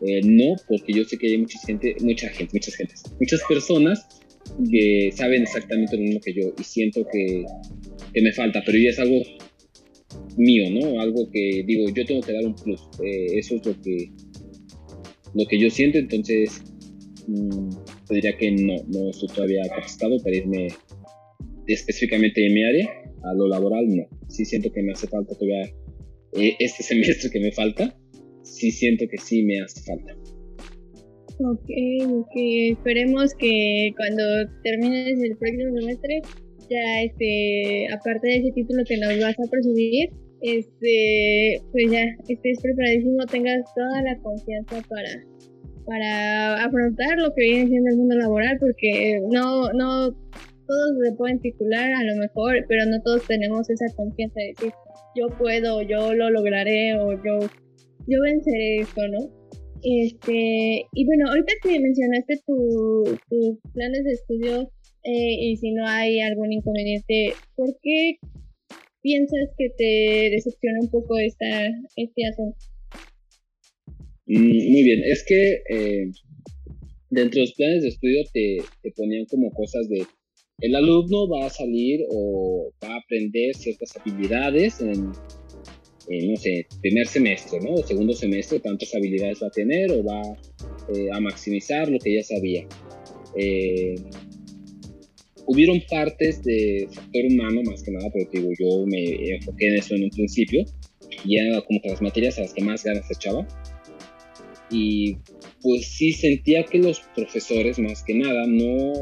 [0.00, 4.06] eh, no, porque yo sé que hay mucha gente, mucha gente, muchas gentes, muchas personas
[5.16, 7.44] saben exactamente lo mismo que yo y siento que,
[8.20, 9.20] me falta, pero ya es algo
[10.36, 11.00] mío, ¿no?
[11.00, 12.80] Algo que digo, yo tengo que dar un plus.
[13.02, 14.10] Eh, eso es lo que,
[15.34, 16.62] lo que yo siento, entonces
[17.26, 17.70] mm,
[18.06, 20.68] te diría que no, no estoy todavía capacitado para irme
[21.66, 22.88] específicamente en mi área.
[23.24, 24.06] A lo laboral, no.
[24.28, 25.64] Sí siento que me hace falta todavía
[26.34, 27.96] eh, este semestre que me falta.
[28.42, 30.14] Sí siento que sí me hace falta.
[31.40, 31.68] Ok,
[32.10, 32.32] ok.
[32.72, 34.22] Esperemos que cuando
[34.62, 36.22] termines el próximo semestre,
[36.70, 40.10] ya este, aparte de ese título que nos vas a percibir,
[40.42, 45.34] este, pues ya estés preparadísimo, tengas toda la confianza para
[45.86, 50.12] para afrontar lo que viene siendo el mundo laboral, porque no, no
[50.66, 54.72] todos se pueden titular a lo mejor, pero no todos tenemos esa confianza de decir,
[55.14, 57.38] yo puedo, yo lo lograré o yo,
[58.06, 59.43] yo venceré esto, ¿no?
[59.84, 63.18] Este, y bueno, ahorita que mencionaste tus
[63.74, 64.72] planes de estudio
[65.04, 68.16] eh, y si no hay algún inconveniente, ¿por qué
[69.02, 72.56] piensas que te decepciona un poco esta, este asunto?
[74.26, 76.10] Mm, muy bien, es que eh,
[77.10, 80.06] dentro de los planes de estudio te, te ponían como cosas de
[80.60, 85.12] el alumno va a salir o va a aprender ciertas habilidades en,
[86.08, 87.76] no sé, primer semestre, ¿no?
[87.78, 90.20] Segundo semestre, tantas habilidades va a tener o va
[90.94, 92.66] eh, a maximizar lo que ya sabía.
[93.36, 93.94] Eh,
[95.46, 99.94] hubieron partes de factor humano más que nada, pero digo, yo me enfoqué en eso
[99.94, 100.64] en un principio
[101.24, 103.46] y era como que las materias a las que más ganas echaba.
[104.70, 105.16] Y
[105.62, 108.92] pues sí sentía que los profesores más que nada no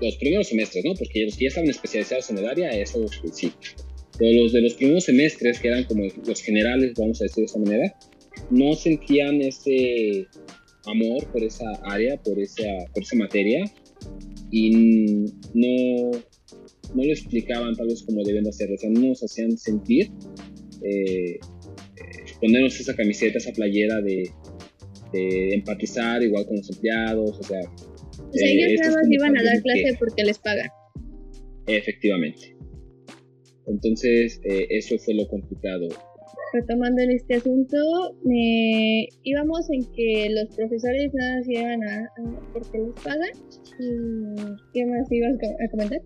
[0.00, 0.94] los primeros semestres, ¿no?
[0.94, 3.52] Porque los que ya estaban especializados en el área, eso sí.
[4.18, 7.46] Pero los de los primeros semestres, que eran como los generales, vamos a decir de
[7.46, 7.94] esa manera,
[8.50, 10.26] no sentían ese
[10.86, 13.64] amor por esa área, por esa, por esa materia,
[14.50, 14.70] y
[15.54, 16.10] no,
[16.94, 20.10] no lo explicaban tal vez como deben hacerlo, o sea, no nos hacían sentir,
[20.82, 21.38] eh,
[22.40, 24.30] ponernos esa camiseta, esa playera de,
[25.12, 29.38] de empatizar igual con los empleados, o sea, o sea, ellos eh, nada más iban
[29.38, 30.68] a dar clase porque les pagan.
[31.66, 32.57] Efectivamente.
[33.68, 35.88] Entonces, eh, eso fue lo complicado.
[36.52, 37.76] Retomando en este asunto,
[39.22, 42.08] íbamos en que los profesores nada iban a,
[42.52, 43.30] porque les pagan.
[44.72, 46.00] ¿Qué más ibas a comentar?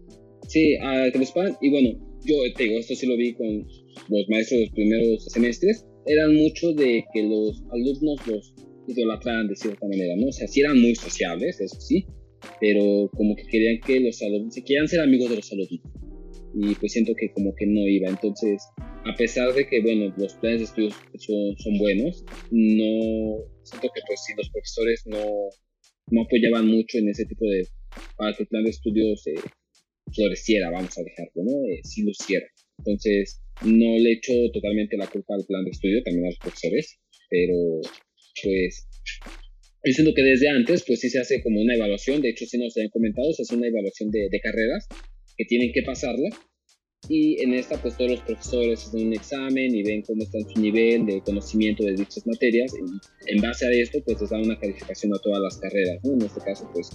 [0.48, 1.56] Sí, a que les pagan.
[1.60, 1.90] Y bueno,
[2.24, 3.66] yo te digo, esto sí lo vi con
[4.08, 5.86] los maestros de los primeros semestres.
[6.06, 8.54] Eran muchos de que los alumnos los
[8.88, 10.26] idolatraban de cierta manera, ¿no?
[10.28, 12.04] O sea, sí eran muy sociables, eso sí,
[12.60, 15.80] pero como que querían que los alumnos, se querían ser amigos de los alumnos.
[16.54, 18.08] Y pues siento que como que no iba.
[18.08, 18.62] Entonces,
[19.04, 24.00] a pesar de que, bueno, los planes de estudios son, son buenos, no, siento que
[24.06, 25.24] pues si los profesores no,
[26.10, 27.66] no apoyaban mucho en ese tipo de,
[28.16, 29.40] para que el plan de estudios eh,
[30.14, 31.64] floreciera, vamos a dejarlo, ¿no?
[31.68, 32.46] Eh, si luciera.
[32.78, 36.98] Entonces, no le echo totalmente la culpa al plan de estudio, también a los profesores,
[37.30, 37.80] pero
[38.42, 38.86] pues
[39.84, 42.76] diciendo que desde antes pues sí se hace como una evaluación, de hecho sí nos
[42.76, 44.86] habían comentado, se hace una evaluación de, carreras
[45.36, 46.28] que tienen que pasarla.
[47.08, 50.60] Y en esta pues todos los profesores hacen un examen y ven cómo está su
[50.60, 52.72] nivel de conocimiento de dichas materias.
[52.74, 56.22] Y en base a esto pues les dan una calificación a todas las carreras, en
[56.22, 56.90] este caso pues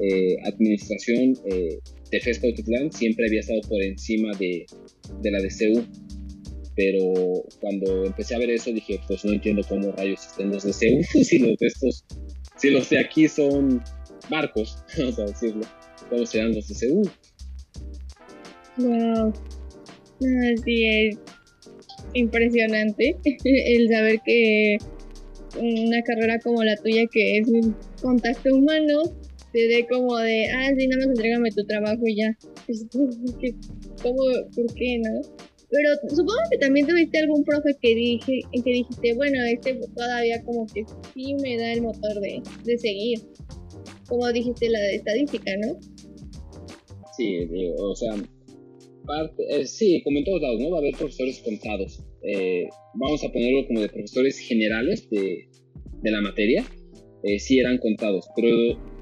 [0.00, 1.78] eh, administración eh,
[2.10, 2.46] de FESCA
[2.92, 4.66] siempre había estado por encima de,
[5.20, 5.84] de la de CEU
[6.80, 7.12] pero
[7.60, 11.04] cuando empecé a ver eso dije, pues no entiendo cómo rayos estén los de Seúl
[11.24, 12.04] si los de estos,
[12.56, 13.82] si los de aquí son
[14.30, 15.66] barcos, vamos a decirlo,
[16.08, 17.10] ¿cómo serán los de Seúl?
[18.76, 19.32] Wow,
[20.54, 21.18] así es
[22.14, 24.78] impresionante el saber que
[25.58, 29.02] una carrera como la tuya que es un contacto humano
[29.52, 32.36] te dé como de, ah, sí, nada más entrégame tu trabajo y ya.
[34.02, 34.22] ¿Cómo?
[34.54, 35.20] ¿Por qué, no?
[35.70, 40.66] Pero supongo que también tuviste algún profe que dije, que dijiste, bueno, este todavía como
[40.66, 43.20] que sí me da el motor de, de seguir.
[44.08, 45.78] Como dijiste la de estadística, ¿no?
[47.16, 48.14] Sí, o sea,
[49.10, 50.70] parte, eh, sí, como en todos lados, ¿no?
[50.70, 52.04] Va a haber profesores contados.
[52.22, 55.48] Eh, vamos a ponerlo como de profesores generales de,
[56.02, 56.64] de la materia.
[57.22, 58.48] Eh, sí eran contados, pero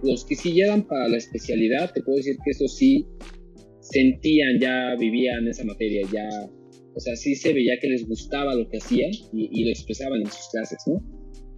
[0.02, 3.06] los que sí llegan para la especialidad, te puedo decir que eso sí
[3.80, 6.28] sentían, ya vivían esa materia, ya
[6.98, 10.26] o sea, sí se veía que les gustaba lo que hacían y, lo expresaban en
[10.26, 11.00] sus clases, ¿no?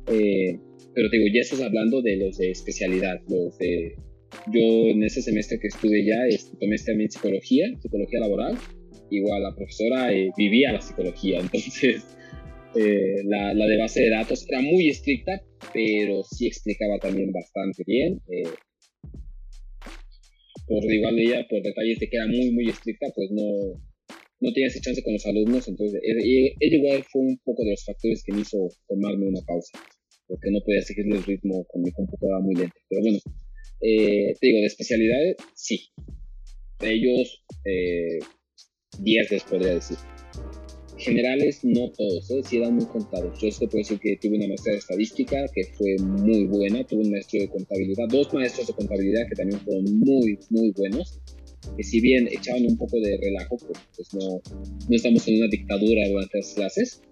[0.08, 0.58] Eh,
[0.94, 3.96] pero te digo, ya estás hablando de los de especialidad, los de...
[4.52, 8.56] Yo en ese semestre que estuve ya, este, tomé también psicología, psicología laboral.
[9.10, 12.04] Igual la profesora eh, vivía la psicología, entonces
[12.76, 17.82] eh, la, la, de base de datos era muy estricta, pero sí explicaba también bastante
[17.86, 18.20] bien.
[20.68, 23.80] por igual ella, por detalles de que era muy, muy estricta, pues no,
[24.40, 27.84] no tenía ese chance con los alumnos, entonces ella igual fue un poco de los
[27.84, 29.78] factores que me hizo tomarme una pausa,
[30.26, 32.76] porque no podía seguir el ritmo con mi computadora muy lento.
[32.88, 33.18] Pero bueno,
[33.80, 35.90] eh, te digo, de especialidades, sí.
[36.78, 37.44] De ellos,
[38.98, 39.96] 10 eh, les podría decir.
[40.96, 42.42] Generales, no todos, ¿eh?
[42.44, 43.40] sí eran muy contados.
[43.40, 47.02] Yo te puedo decir que tuve una maestra de estadística que fue muy buena, tuve
[47.02, 51.20] un maestro de contabilidad, dos maestros de contabilidad que también fueron muy, muy buenos
[51.76, 54.40] que si bien echaban un poco de relajo, pues, pues no,
[54.88, 57.02] no estamos en una dictadura durante las clases,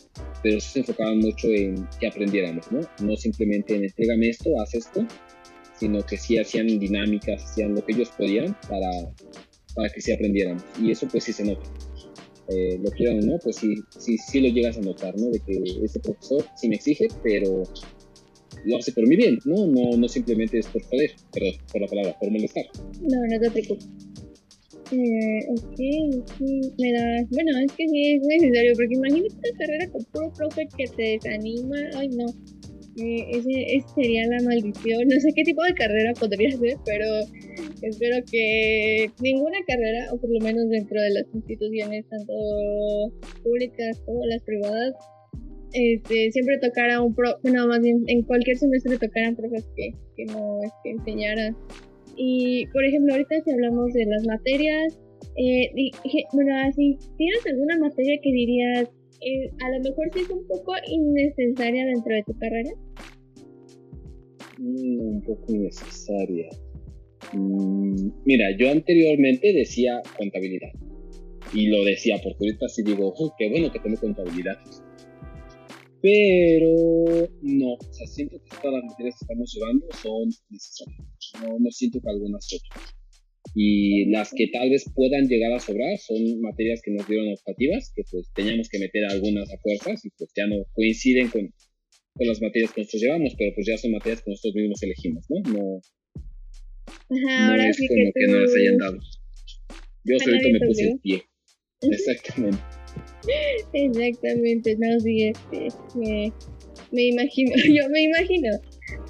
[0.43, 2.81] pero se enfocaban mucho en que aprendiéramos, ¿no?
[3.03, 5.07] No simplemente en entrégame esto, haz esto,
[5.79, 8.91] sino que sí hacían dinámicas, hacían lo que ellos podían para,
[9.75, 10.63] para que sí aprendiéramos.
[10.83, 11.63] Y eso pues sí se nota.
[12.49, 15.29] Eh, lo quieran o no, pues sí, sí, sí lo llegas a notar, ¿no?
[15.29, 17.63] De que ese profesor sí me exige, pero
[18.65, 19.67] lo hace por mi bien, ¿no?
[19.67, 22.65] No, no simplemente es por poder, perdón, por la palabra, por molestar.
[23.03, 23.89] No, no te preocupes.
[24.91, 25.77] Eh, ok,
[26.39, 27.27] sí, me da.
[27.31, 31.03] Bueno, es que sí es necesario, porque imagínate una carrera con puro profe que te
[31.03, 31.77] desanima.
[31.95, 32.25] Ay, no.
[32.99, 35.09] Ese, ese sería la maldición.
[35.09, 37.07] No sé qué tipo de carrera podría ser, pero
[37.83, 42.33] espero que ninguna carrera, o por lo menos dentro de las instituciones, tanto
[43.43, 44.95] públicas como las privadas,
[45.73, 50.25] este, siempre tocara un pro, bueno, más bien en cualquier semestre tocaran profes que, que
[50.27, 51.57] no que enseñaran.
[52.17, 54.99] Y por ejemplo, ahorita si hablamos de las materias,
[55.37, 55.71] eh,
[56.33, 60.75] bueno, así, ¿tienes alguna materia que dirías, eh, a lo mejor sí es un poco
[60.87, 62.71] innecesaria dentro de tu carrera?
[64.59, 66.49] Mm, un poco innecesaria.
[67.33, 70.71] Mm, mira, yo anteriormente decía contabilidad.
[71.53, 74.59] Y lo decía porque ahorita sí digo, oh, qué bueno que tengo contabilidad.
[76.01, 81.01] Pero no, o sea, siento que todas las materias que estamos llevando son necesarias.
[81.43, 82.98] No, no siento que algunas otras.
[83.61, 87.91] Y las que tal vez puedan llegar a sobrar son materias que nos dieron optativas,
[87.93, 91.53] que pues teníamos que meter algunas a fuerzas y pues ya no coinciden con,
[92.15, 95.25] con las materias que nosotros llevamos, pero pues ya son materias que nosotros mismos elegimos,
[95.29, 95.37] ¿no?
[95.53, 95.81] No,
[97.11, 98.99] Ajá, ahora es sí como que, que, no las tú- hayan dado.
[100.05, 100.93] Yo solito me puse ¿no?
[100.93, 101.23] el pie.
[101.83, 102.59] Exactamente.
[103.73, 106.33] Exactamente, no, sí, este, me,
[106.93, 108.51] me imagino, yo me imagino,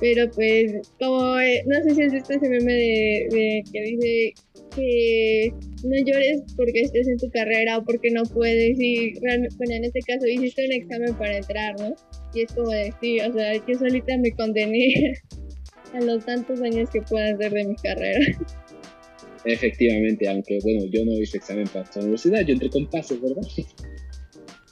[0.01, 4.35] pero pues, como, eh, no sé si has visto ese meme de, que dice
[4.75, 5.53] que
[5.85, 10.01] no llores porque estés en tu carrera o porque no puedes y, bueno, en este
[10.01, 11.95] caso hiciste un examen para entrar, ¿no?
[12.35, 15.15] Y es como de, sí, o sea, yo solita me condené
[15.95, 18.21] a los tantos años que pueda hacer de mi carrera.
[19.45, 23.43] Efectivamente, aunque bueno, yo no hice examen para esta universidad, yo entré con pases, ¿verdad?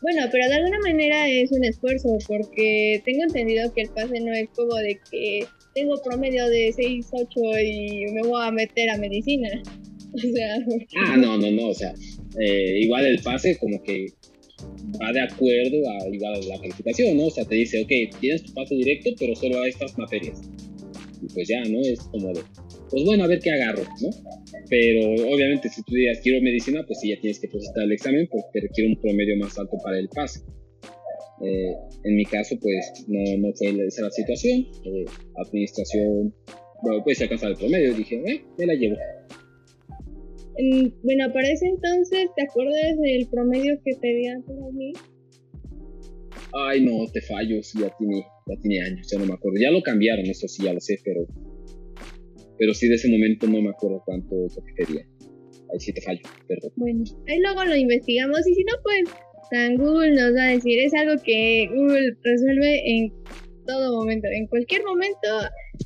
[0.07, 4.33] Bueno, pero de alguna manera es un esfuerzo, porque tengo entendido que el pase no
[4.33, 7.29] es como de que tengo promedio de 6, 8
[7.61, 9.49] y me voy a meter a medicina.
[10.15, 10.57] O sea,
[11.05, 11.93] Ah, no, no, no, o sea,
[12.41, 14.07] eh, igual el pase como que
[15.03, 17.27] va de acuerdo a igual a la calificación, ¿no?
[17.27, 20.41] O sea, te dice, ok, tienes tu pase directo, pero solo a estas materias.
[21.23, 21.81] Y pues ya, ¿no?
[21.81, 22.41] Es como de,
[22.91, 24.11] pues bueno, a ver qué agarro, ¿no?
[24.69, 28.29] Pero obviamente si tú digas quiero medicina, pues sí, ya tienes que presentar el examen
[28.31, 30.41] porque requiere un promedio más alto para el pase.
[31.43, 31.75] Eh,
[32.05, 34.67] en mi caso, pues no, no fue esa la situación.
[34.85, 35.05] Eh,
[35.45, 36.35] administración,
[36.83, 37.95] bueno, pues alcanzar el promedio.
[37.95, 38.97] Dije, eh, me la llevo.
[40.59, 44.93] mm, bueno, para ese entonces, ¿te acuerdas del promedio que pedían por mí?
[46.53, 49.59] Ay, no, te fallo, sí, ya tiene, ya tiene años, ya no me acuerdo.
[49.61, 51.27] Ya lo cambiaron, eso sí, ya lo sé, pero,
[52.59, 55.07] pero sí de ese momento no me acuerdo cuánto pedía.
[55.73, 56.73] Ahí sí te fallo, perdón.
[56.77, 59.11] Bueno, ahí luego lo investigamos y si no, pues
[59.51, 63.13] San Google nos va a decir, es algo que Google resuelve en
[63.67, 65.29] todo momento, en cualquier momento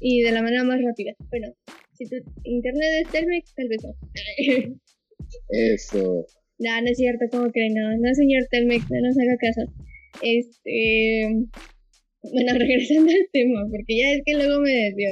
[0.00, 1.14] y de la manera más rápida.
[1.30, 1.48] Bueno,
[1.94, 3.94] si tu internet es Telmex, tal vez no.
[5.48, 6.26] Eso.
[6.58, 7.72] no, no es cierto, ¿cómo creen?
[7.74, 9.72] No, no, señor Telmex, no nos haga caso.
[10.22, 11.46] Este.
[12.22, 15.10] Bueno, regresando al tema, porque ya es que luego me desvió.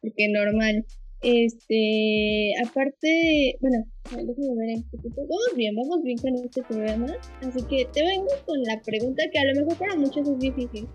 [0.00, 0.84] Porque normal.
[1.22, 2.52] Este.
[2.64, 3.56] Aparte.
[3.60, 7.06] Bueno, déjame ver en Vamos bien, vamos bien con este programa.
[7.42, 10.86] Así que te vengo con la pregunta que a lo mejor para muchos es difícil.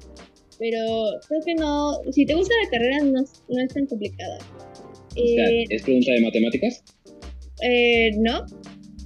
[0.60, 0.80] Pero
[1.28, 1.92] creo que no.
[2.12, 4.38] Si te gusta la carrera, no, es- no es tan complicada.
[5.16, 6.84] Eh, ¿Es pregunta de matemáticas?
[7.63, 8.46] eh, no,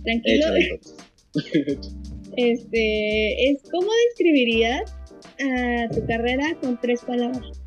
[0.04, 0.46] tranquilo.
[0.56, 1.88] Entonces.
[2.38, 4.84] Este, es ¿cómo describirías
[5.44, 7.62] a tu carrera con tres palabras?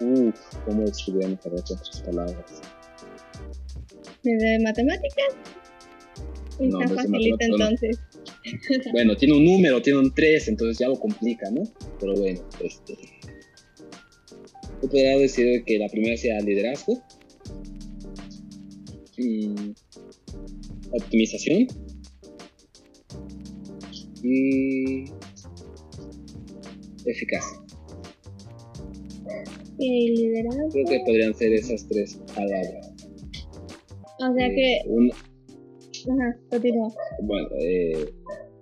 [0.00, 0.34] Uf,
[0.64, 2.60] ¿cómo describiría mi carrera con tres palabras?
[4.22, 5.36] ¿De matemáticas?
[6.58, 7.54] No, Está de facilita no.
[7.54, 7.98] entonces.
[8.92, 11.62] Bueno, tiene un número, tiene un 3, entonces ya lo complica, ¿no?
[11.98, 12.96] Pero bueno, este.
[14.82, 17.02] Yo podría decir que la primera sea liderazgo.
[19.16, 19.50] Y
[20.92, 21.66] optimización.
[24.22, 25.04] Y
[27.12, 27.58] eficacia.
[29.78, 30.68] Y liderazgo.
[30.72, 32.92] Creo que podrían ser esas tres palabras.
[34.18, 36.88] O sea que, un- ajá, continúa.
[37.22, 38.06] bueno, eh,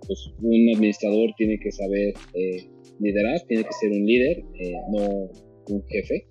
[0.05, 2.67] pues un administrador tiene que saber eh,
[2.99, 5.29] liderar, tiene que ser un líder, eh, no
[5.69, 6.27] un jefe.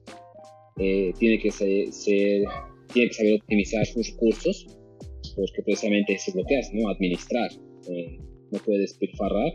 [0.77, 2.45] Tiene que ser, ser-
[2.93, 4.67] tiene que saber optimizar sus recursos,
[5.37, 6.89] porque precisamente eso es lo que hace, ¿no?
[6.91, 7.51] Administrar.
[8.51, 9.53] No puede despilfarrar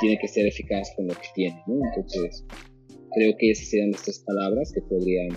[0.00, 1.80] tiene que ser eficaz con lo que tiene, ¿no?
[1.94, 2.44] Entonces,
[3.14, 5.28] creo que esas serían las tres palabras que podrían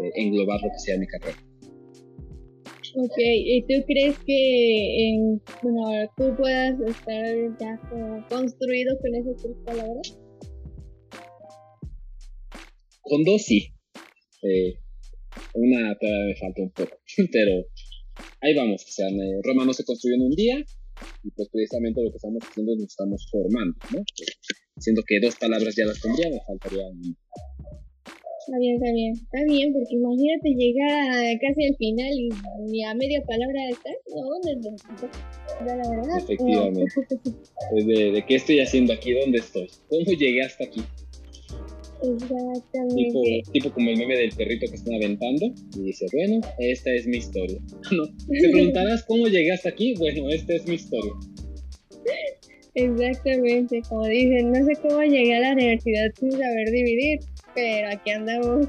[0.00, 1.38] eh, englobar lo que sea mi carrera.
[2.98, 9.42] Ok, ¿y tú crees que en, bueno, tú puedas estar ya como construido con esas
[9.42, 10.18] tres palabras?
[13.02, 13.68] Con dos sí.
[14.42, 14.78] Eh,
[15.54, 16.96] una todavía me falta un poco,
[17.32, 17.66] pero
[18.40, 18.82] ahí vamos.
[18.82, 19.08] O sea,
[19.42, 20.64] Roma no se construyó en un día
[21.22, 24.02] y pues precisamente lo que estamos haciendo es nos estamos formando, ¿no?
[24.78, 26.84] siendo que dos palabras ya las tendría, me faltaría
[28.46, 29.12] Está bien, está bien.
[29.12, 32.28] Está bien, porque imagínate llegar casi al final y
[32.70, 33.92] ni a media palabra estar.
[34.14, 34.60] No, no,
[35.66, 36.18] no, la verdad.
[36.18, 36.84] Efectivamente.
[37.72, 39.14] Pues de, ¿De qué estoy haciendo aquí?
[39.14, 39.68] ¿Dónde estoy?
[39.88, 40.80] ¿Cómo llegué hasta aquí?
[42.02, 42.94] Exactamente.
[42.94, 47.06] Tipo, tipo, como el meme del perrito que están aventando y dice, bueno, esta es
[47.06, 47.58] mi historia.
[47.92, 51.12] no, te preguntarás cómo llegué hasta aquí, bueno, esta es mi historia.
[52.74, 57.20] Exactamente, como dicen, no sé cómo llegué a la universidad sin saber dividir,
[57.54, 58.68] pero aquí andamos.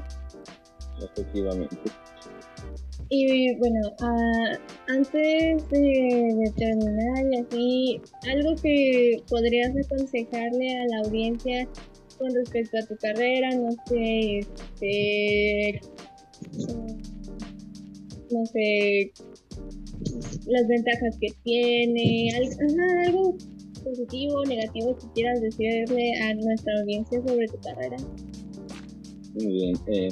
[1.02, 1.76] Efectivamente.
[3.10, 4.56] Y bueno, uh,
[4.88, 8.00] antes de, de, terminar y así,
[8.30, 11.68] algo que podrías aconsejarle a la audiencia
[12.18, 15.80] con respecto a tu carrera, no sé, este,
[18.30, 19.12] no sé,
[20.46, 22.30] las ventajas que tiene,
[23.06, 23.36] algo,
[23.84, 27.96] positivo, negativo que quieras decirle a nuestra audiencia sobre tu carrera.
[29.34, 29.76] Muy bien.
[29.86, 30.08] Eh,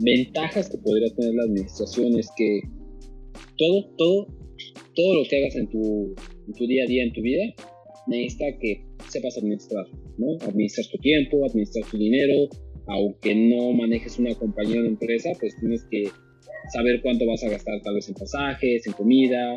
[0.00, 2.60] ventajas que podría tener la administración es que
[3.56, 4.26] todo, todo,
[4.94, 6.14] todo lo que hagas en tu
[6.66, 7.44] día a día, en tu vida,
[8.06, 9.86] necesita que sepas administrar,
[10.18, 10.36] ¿no?
[10.46, 12.48] Administrar tu tiempo, administrar tu dinero,
[12.86, 16.04] aunque no manejes una compañía o una empresa, pues tienes que
[16.72, 19.56] saber cuánto vas a gastar tal vez en pasajes, en comida,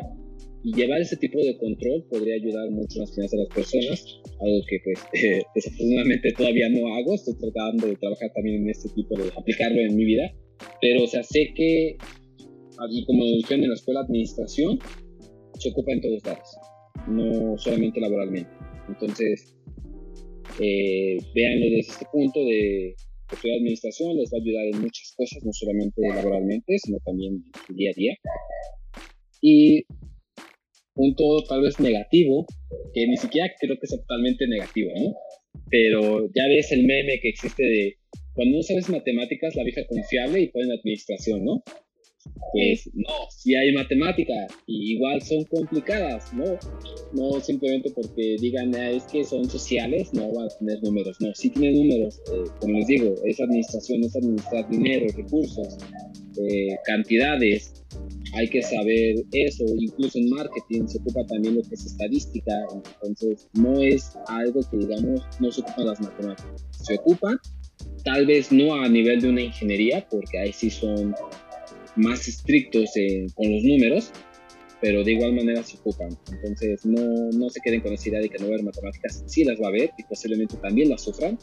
[0.64, 4.20] y llevar ese tipo de control podría ayudar mucho en las finanzas de las personas,
[4.40, 8.88] algo que pues eh, desafortunadamente todavía no hago, estoy tratando de trabajar también en este
[8.90, 10.32] tipo de aplicarlo en mi vida,
[10.80, 11.96] pero o sea, sé que,
[12.78, 14.78] aquí como dijeron en la escuela de administración,
[15.58, 16.48] se ocupa en todos lados,
[17.08, 18.50] no solamente laboralmente.
[18.92, 19.56] Entonces,
[20.60, 22.94] eh, véanlo desde este punto de
[23.32, 27.66] estudiar administración, les va a ayudar en muchas cosas, no solamente laboralmente, sino también en
[27.66, 28.14] su día a día.
[29.40, 29.84] Y
[30.94, 32.46] punto tal vez negativo,
[32.92, 35.14] que ni siquiera creo que sea totalmente negativo, ¿no?
[35.70, 37.96] Pero ya ves el meme que existe de
[38.34, 41.62] cuando no sabes matemáticas, la vieja confiable y ponen administración, ¿no?
[42.52, 44.34] Pues no, si hay matemática,
[44.66, 46.44] y igual son complicadas, ¿no?
[47.12, 51.34] No simplemente porque digan, ah, es que son sociales, no van a tener números, no,
[51.34, 55.78] sí tienen números, eh, como les digo, es administración, es administrar dinero, recursos,
[56.38, 57.72] eh, cantidades,
[58.34, 62.52] hay que saber eso, incluso en marketing se ocupa también lo que es estadística,
[63.02, 67.38] entonces no es algo que digamos no se ocupan las matemáticas, se ocupan,
[68.04, 71.14] tal vez no a nivel de una ingeniería, porque ahí sí son
[71.96, 72.90] más estrictos
[73.34, 74.10] con los números,
[74.80, 76.10] pero de igual manera se ocupan.
[76.32, 79.22] Entonces no, no se queden con esa idea de que no va a haber matemáticas,
[79.26, 81.38] sí las va a haber y posiblemente también las sufran,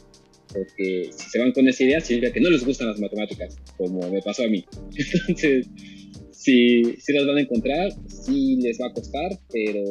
[0.52, 4.10] porque si se van con esa idea significa que no les gustan las matemáticas, como
[4.10, 4.64] me pasó a mí.
[5.28, 5.68] Entonces
[6.40, 9.82] sí, sí las van a encontrar, sí les va a costar, pero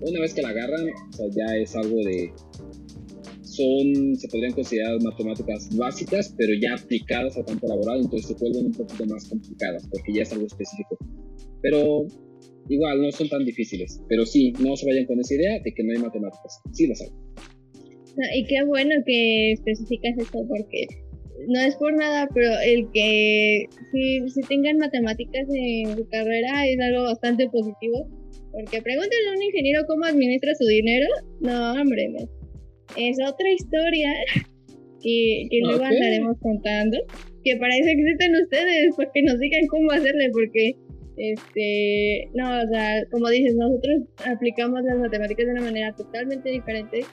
[0.00, 2.32] una vez que la agarran, o sea, ya es algo de...
[3.54, 8.66] Son, se podrían considerar matemáticas básicas, pero ya aplicadas a campo laboral, entonces se vuelven
[8.66, 10.98] un poquito más complicadas, porque ya es algo específico.
[11.62, 12.06] Pero
[12.68, 14.00] igual, no son tan difíciles.
[14.08, 16.60] Pero sí, no se vayan con esa idea de que no hay matemáticas.
[16.72, 17.10] Sí las hay.
[18.34, 20.86] y qué bueno que especificas esto, porque
[21.48, 26.78] no es por nada, pero el que si, si tengan matemáticas en su carrera es
[26.80, 28.08] algo bastante positivo.
[28.52, 31.06] Porque pregúntenle a un ingeniero cómo administra su dinero.
[31.40, 32.08] No, hombre,
[32.96, 34.10] es otra historia
[35.00, 36.98] que, que luego andaremos contando.
[37.44, 40.76] Que para eso existen ustedes, porque nos digan cómo hacerle, porque
[41.16, 47.04] este, no, o sea, como dices, nosotros aplicamos las matemáticas de una manera totalmente diferente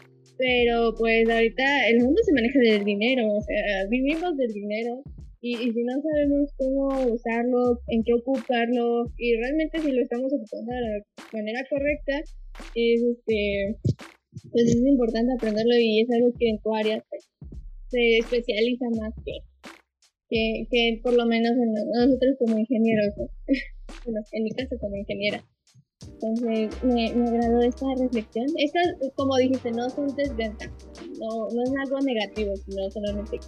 [0.41, 5.03] pero pues ahorita el mundo se maneja del dinero, o sea, vivimos del dinero
[5.39, 10.73] y, si no sabemos cómo usarlo, en qué ocuparlo y realmente si lo estamos ocupando
[10.73, 11.03] de la
[11.33, 12.19] manera correcta,
[12.73, 13.75] es este,
[14.51, 17.03] pues es importante aprenderlo y es algo que en tu área
[17.89, 23.15] se, especializa más que, que, por lo menos en nosotros como ingenieros,
[24.05, 25.43] bueno, en mi caso como ingeniera.
[26.01, 28.47] Entonces me, me agradó esta reflexión.
[28.57, 30.73] Estas, como dijiste, no son desventajas,
[31.19, 33.39] no, no es algo negativo, sino solamente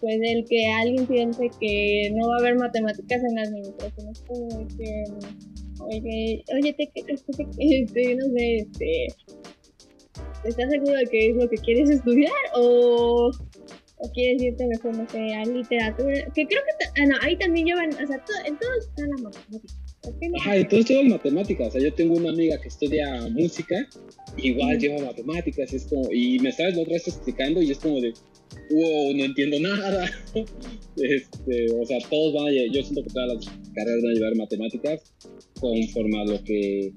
[0.00, 4.66] pues el que alguien piense que no va a haber matemáticas en administración es como
[4.66, 5.04] que
[5.84, 7.12] oye, oye, te, te,
[7.58, 9.06] este, no sé, este,
[10.44, 13.30] ¿estás seguro de que es lo que quieres estudiar o,
[13.96, 16.24] o quieres irte mejor, no sé, a literatura?
[16.34, 19.74] Que creo que, ah, no, ahí también llevan, o sea, en todo está la matemática.
[20.38, 21.68] Ajá, entonces lleva matemáticas.
[21.68, 23.76] O sea, yo tengo una amiga que estudia música,
[24.38, 28.00] igual lleva matemáticas, es como, y me sabes la otra vez explicando y es como
[28.00, 28.12] de,
[28.70, 30.10] wow, no entiendo nada.
[30.96, 34.36] este, o sea, todos van a yo siento que todas las carreras van a llevar
[34.36, 35.12] matemáticas
[35.60, 36.92] conforme a lo que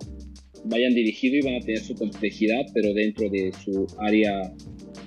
[0.66, 4.53] vayan dirigido y van a tener su complejidad, pero dentro de su área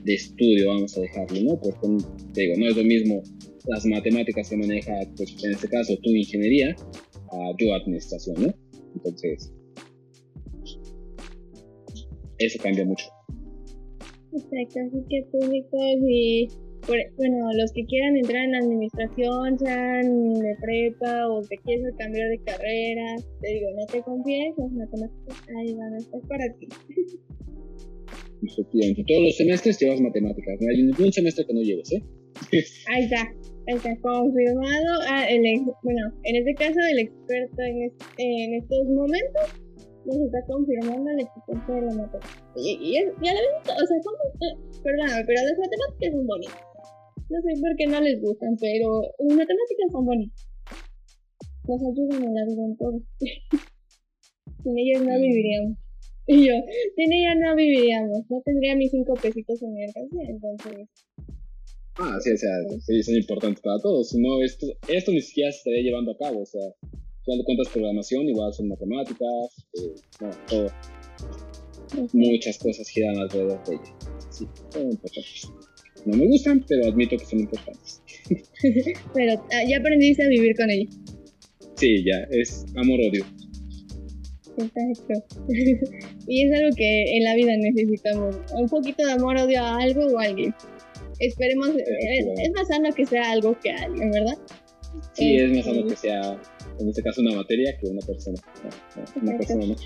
[0.05, 1.61] de estudio, vamos a dejarlo, ¿no?
[1.61, 3.23] Porque, te digo, no es lo mismo
[3.67, 6.77] las matemáticas que maneja, pues en este caso, tu ingeniería,
[7.33, 8.55] a yo administración, ¿no?
[8.95, 9.53] Entonces,
[12.39, 13.07] eso cambia mucho.
[14.33, 16.49] Exacto, así que públicos y
[16.87, 22.39] bueno, los que quieran entrar en administración, sean de prepa o que quieres cambiar de
[22.45, 26.69] carrera, te digo, no te confíes, las matemáticas ahí van a estar para ti.
[28.43, 32.03] Efectivamente, todos los semestres llevas matemáticas, no hay ningún semestre que no lleves, ¿eh?
[32.93, 33.23] ahí está,
[33.69, 35.01] ahí está confirmado.
[35.09, 35.43] Ah, el,
[35.83, 39.67] bueno, en este caso, el experto en, en estos momentos
[40.05, 42.47] nos está confirmando la existencia de la matemática.
[42.57, 44.19] Y, y, y a la vez, o sea, ¿cómo?
[44.47, 46.76] Eh, perdóname, pero las matemáticas son bonitas.
[47.29, 50.49] No sé por qué no les gustan, pero las matemáticas son bonitas.
[51.67, 53.03] Nos ayudan en la vida en todo.
[54.63, 55.79] sin ellas no viviríamos.
[56.29, 56.55] Y yo,
[56.97, 58.19] sin ellas no viviríamos.
[58.29, 60.89] No tendría mis cinco pesitos en mi alcance, entonces.
[61.99, 62.51] Ah, sí, o sea,
[62.81, 64.11] sí, son importantes para todos.
[64.11, 66.43] Si no, esto, esto ni siquiera se estaría llevando a cabo.
[66.43, 66.63] O sea,
[67.25, 70.67] final de cuentas, programación igual son matemáticas, eh, no, todo.
[72.13, 73.97] Muchas cosas giran alrededor de ella.
[74.31, 75.51] Sí, son importantes.
[76.07, 78.01] No me gustan, pero admito que son importantes.
[79.15, 80.89] pero ah, ya aprendiste a vivir con ella.
[81.75, 83.25] Sí, ya, es amor-odio.
[84.57, 85.15] Exacto.
[86.29, 88.37] y es algo que en la vida necesitamos.
[88.55, 90.55] Un poquito de amor-odio a algo o a alguien.
[91.19, 94.39] Esperemos, es, es, más sano que sea algo que alguien, ¿verdad?
[95.15, 96.41] Sí, es más sano que sea,
[96.79, 98.39] en este caso, una materia que una persona.
[99.23, 99.77] una persona no.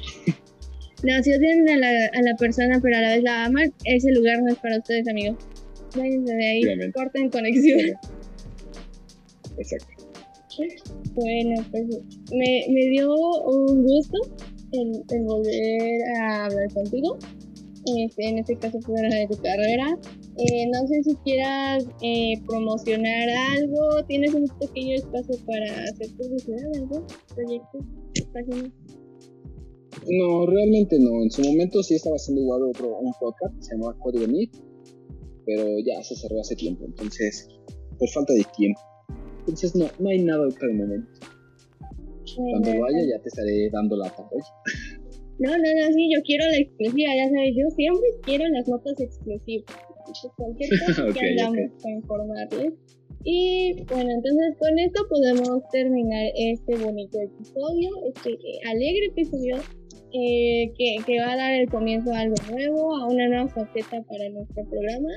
[1.02, 4.12] No, si odian a la, a la persona pero a la vez la aman, ese
[4.12, 5.36] lugar no es para ustedes, amigos.
[5.96, 7.80] Váyanse de ahí, corten conexión.
[9.58, 10.00] Exacto.
[11.14, 11.86] Bueno, pues
[12.32, 14.18] me, me dio un gusto
[14.72, 17.18] el, el, volver a hablar contigo.
[17.96, 19.98] Este, en este caso, fue de tu carrera.
[20.36, 24.04] Eh, no sé si quieras eh, promocionar algo.
[24.06, 27.06] ¿Tienes un pequeño espacio para hacer publicidad, algo?
[27.34, 27.84] ¿Proyectos?
[28.32, 28.70] ¿Páginas?
[30.08, 31.22] No, realmente no.
[31.22, 34.69] En su momento sí estaba haciendo igual otro un podcast se llamaba Código Meet
[35.50, 37.48] pero ya se cerró hace tiempo, entonces,
[37.98, 38.80] por falta de tiempo.
[39.40, 41.10] Entonces no, no hay nada ahorita de momento.
[42.36, 44.44] Cuando vaya ya te estaré dando la pantalla.
[45.40, 48.94] No, no, no, sí, yo quiero la exclusiva, ya sabes, yo siempre quiero las notas
[49.00, 49.64] exclusivas.
[50.36, 52.74] Cualquier cosa que hagamos para informarles.
[53.24, 58.38] Y bueno, entonces con esto podemos terminar este bonito episodio, este
[58.68, 59.56] alegre episodio
[60.12, 64.28] eh, que, va a dar el comienzo a algo nuevo, a una nueva faceta para
[64.30, 65.08] nuestro programa.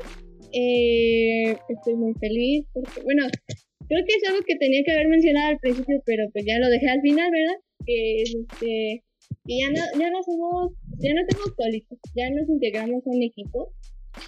[0.52, 3.26] Eh, estoy muy feliz porque, bueno,
[3.88, 6.70] creo que es algo que tenía que haber mencionado al principio, pero pues ya lo
[6.70, 7.58] dejé al final, ¿verdad?
[7.86, 9.04] Que este,
[9.46, 13.24] que ya no, ya no somos, ya no tenemos solitos, ya nos integramos a un
[13.24, 13.74] equipo.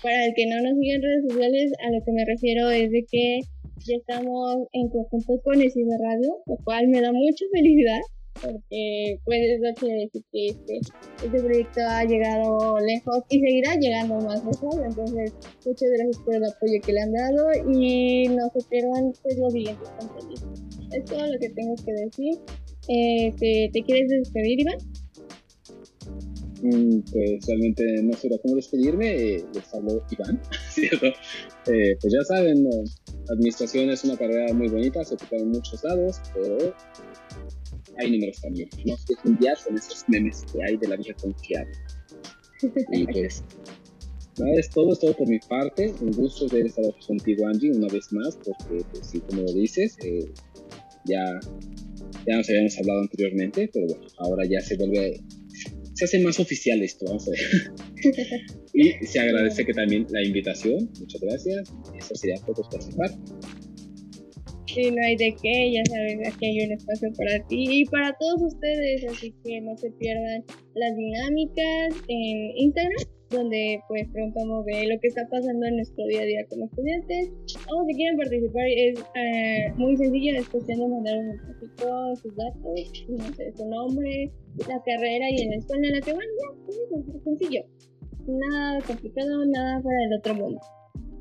[0.01, 2.89] Para el que no nos siga en redes sociales, a lo que me refiero es
[2.89, 3.39] de que
[3.85, 5.69] ya estamos en conjunto con de
[6.01, 8.01] Radio, lo cual me da mucha felicidad
[8.41, 10.79] porque pues eso quiere decir que este,
[11.23, 15.33] este proyecto ha llegado lejos y seguirá llegando más lejos, entonces
[15.65, 19.53] muchas gracias por el apoyo que le han dado y no se pierdan pues, los
[19.53, 20.61] siguientes contenidos.
[20.91, 22.39] Es todo lo que tengo que decir.
[22.87, 24.77] Eh, ¿te, ¿te, quieres despedir, Iván?
[26.61, 31.07] Mm, pues realmente no sé cómo despedirme, eh, les hablo Iván, ¿cierto?
[31.07, 32.67] Eh, pues ya saben,
[33.29, 36.57] administración es una carrera muy bonita, se ocupa en muchos lados, pero
[37.97, 38.69] hay números también.
[38.85, 41.73] No sé enviar con esos memes que hay de la vieja confiable.
[42.91, 43.43] Y pues,
[44.39, 45.93] nada, es todo, es todo por mi parte.
[46.01, 49.97] Un gusto haber estado contigo, Angie, una vez más, porque, pues, sí, como lo dices,
[50.03, 50.31] eh,
[51.05, 51.39] ya,
[52.27, 55.21] ya nos habíamos hablado anteriormente, pero bueno, ahora ya se vuelve,
[55.93, 57.71] se hace más oficial esto, vamos a ver.
[58.73, 61.73] y se agradece que también la invitación, muchas gracias.
[61.97, 63.17] Eso sería todo por parte.
[64.75, 68.11] Sí, no hay de qué, ya saben, aquí hay un espacio para ti y para
[68.19, 74.87] todos ustedes, así que no se pierdan las dinámicas en Instagram, donde pues preguntamos de
[74.87, 77.31] lo que está pasando en nuestro día a día como estudiantes.
[77.71, 82.35] O si quieren participar es eh, muy sencillo, es cuestión de mandar un mensajito, sus
[82.35, 84.29] datos, no sé, su nombre,
[84.67, 87.61] la carrera y en la escuela en la que van, ya, es sencillo.
[88.27, 90.59] Nada complicado, nada para el otro mundo.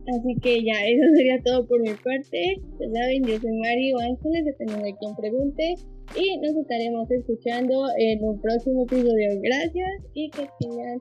[0.07, 2.61] Así que ya, eso sería todo por mi parte.
[2.78, 5.74] Ya saben, yo soy Mario Ángeles, dependiendo de quien pregunte.
[6.14, 9.40] Y nos estaremos escuchando en un próximo episodio.
[9.40, 11.00] Gracias y que tengan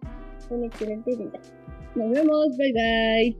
[0.49, 1.41] un excelente día.
[1.95, 3.37] Nos vemos, bye bye.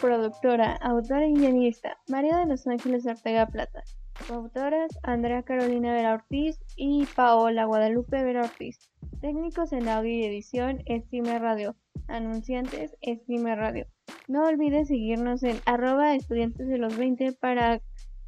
[0.00, 3.84] Productora, autora y guionista, María de los Ángeles Ortega Plata.
[4.26, 8.90] Coautoras, Andrea Carolina Vera Ortiz y Paola Guadalupe Vera Ortiz.
[9.20, 11.76] Técnicos en audio y edición, Estime Radio.
[12.08, 13.86] Anunciantes Estime Radio.
[14.28, 17.80] No olvides seguirnos en arroba estudiantes de los 20 para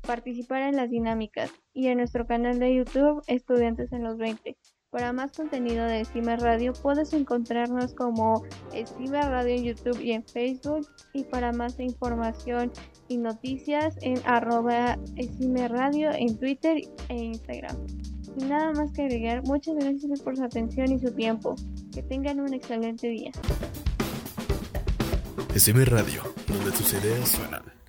[0.06, 4.56] participar en las dinámicas y en nuestro canal de YouTube Estudiantes en los 20.
[4.94, 10.22] Para más contenido de Estime Radio puedes encontrarnos como Estime Radio en YouTube y en
[10.22, 12.70] Facebook y para más información
[13.08, 17.76] y noticias en arroba Estime Radio en Twitter e Instagram.
[18.22, 21.56] Sin nada más que agregar, muchas gracias por su atención y su tiempo.
[21.92, 23.32] Que tengan un excelente día.
[25.52, 27.73] Estime Radio, donde tus ideas suenan.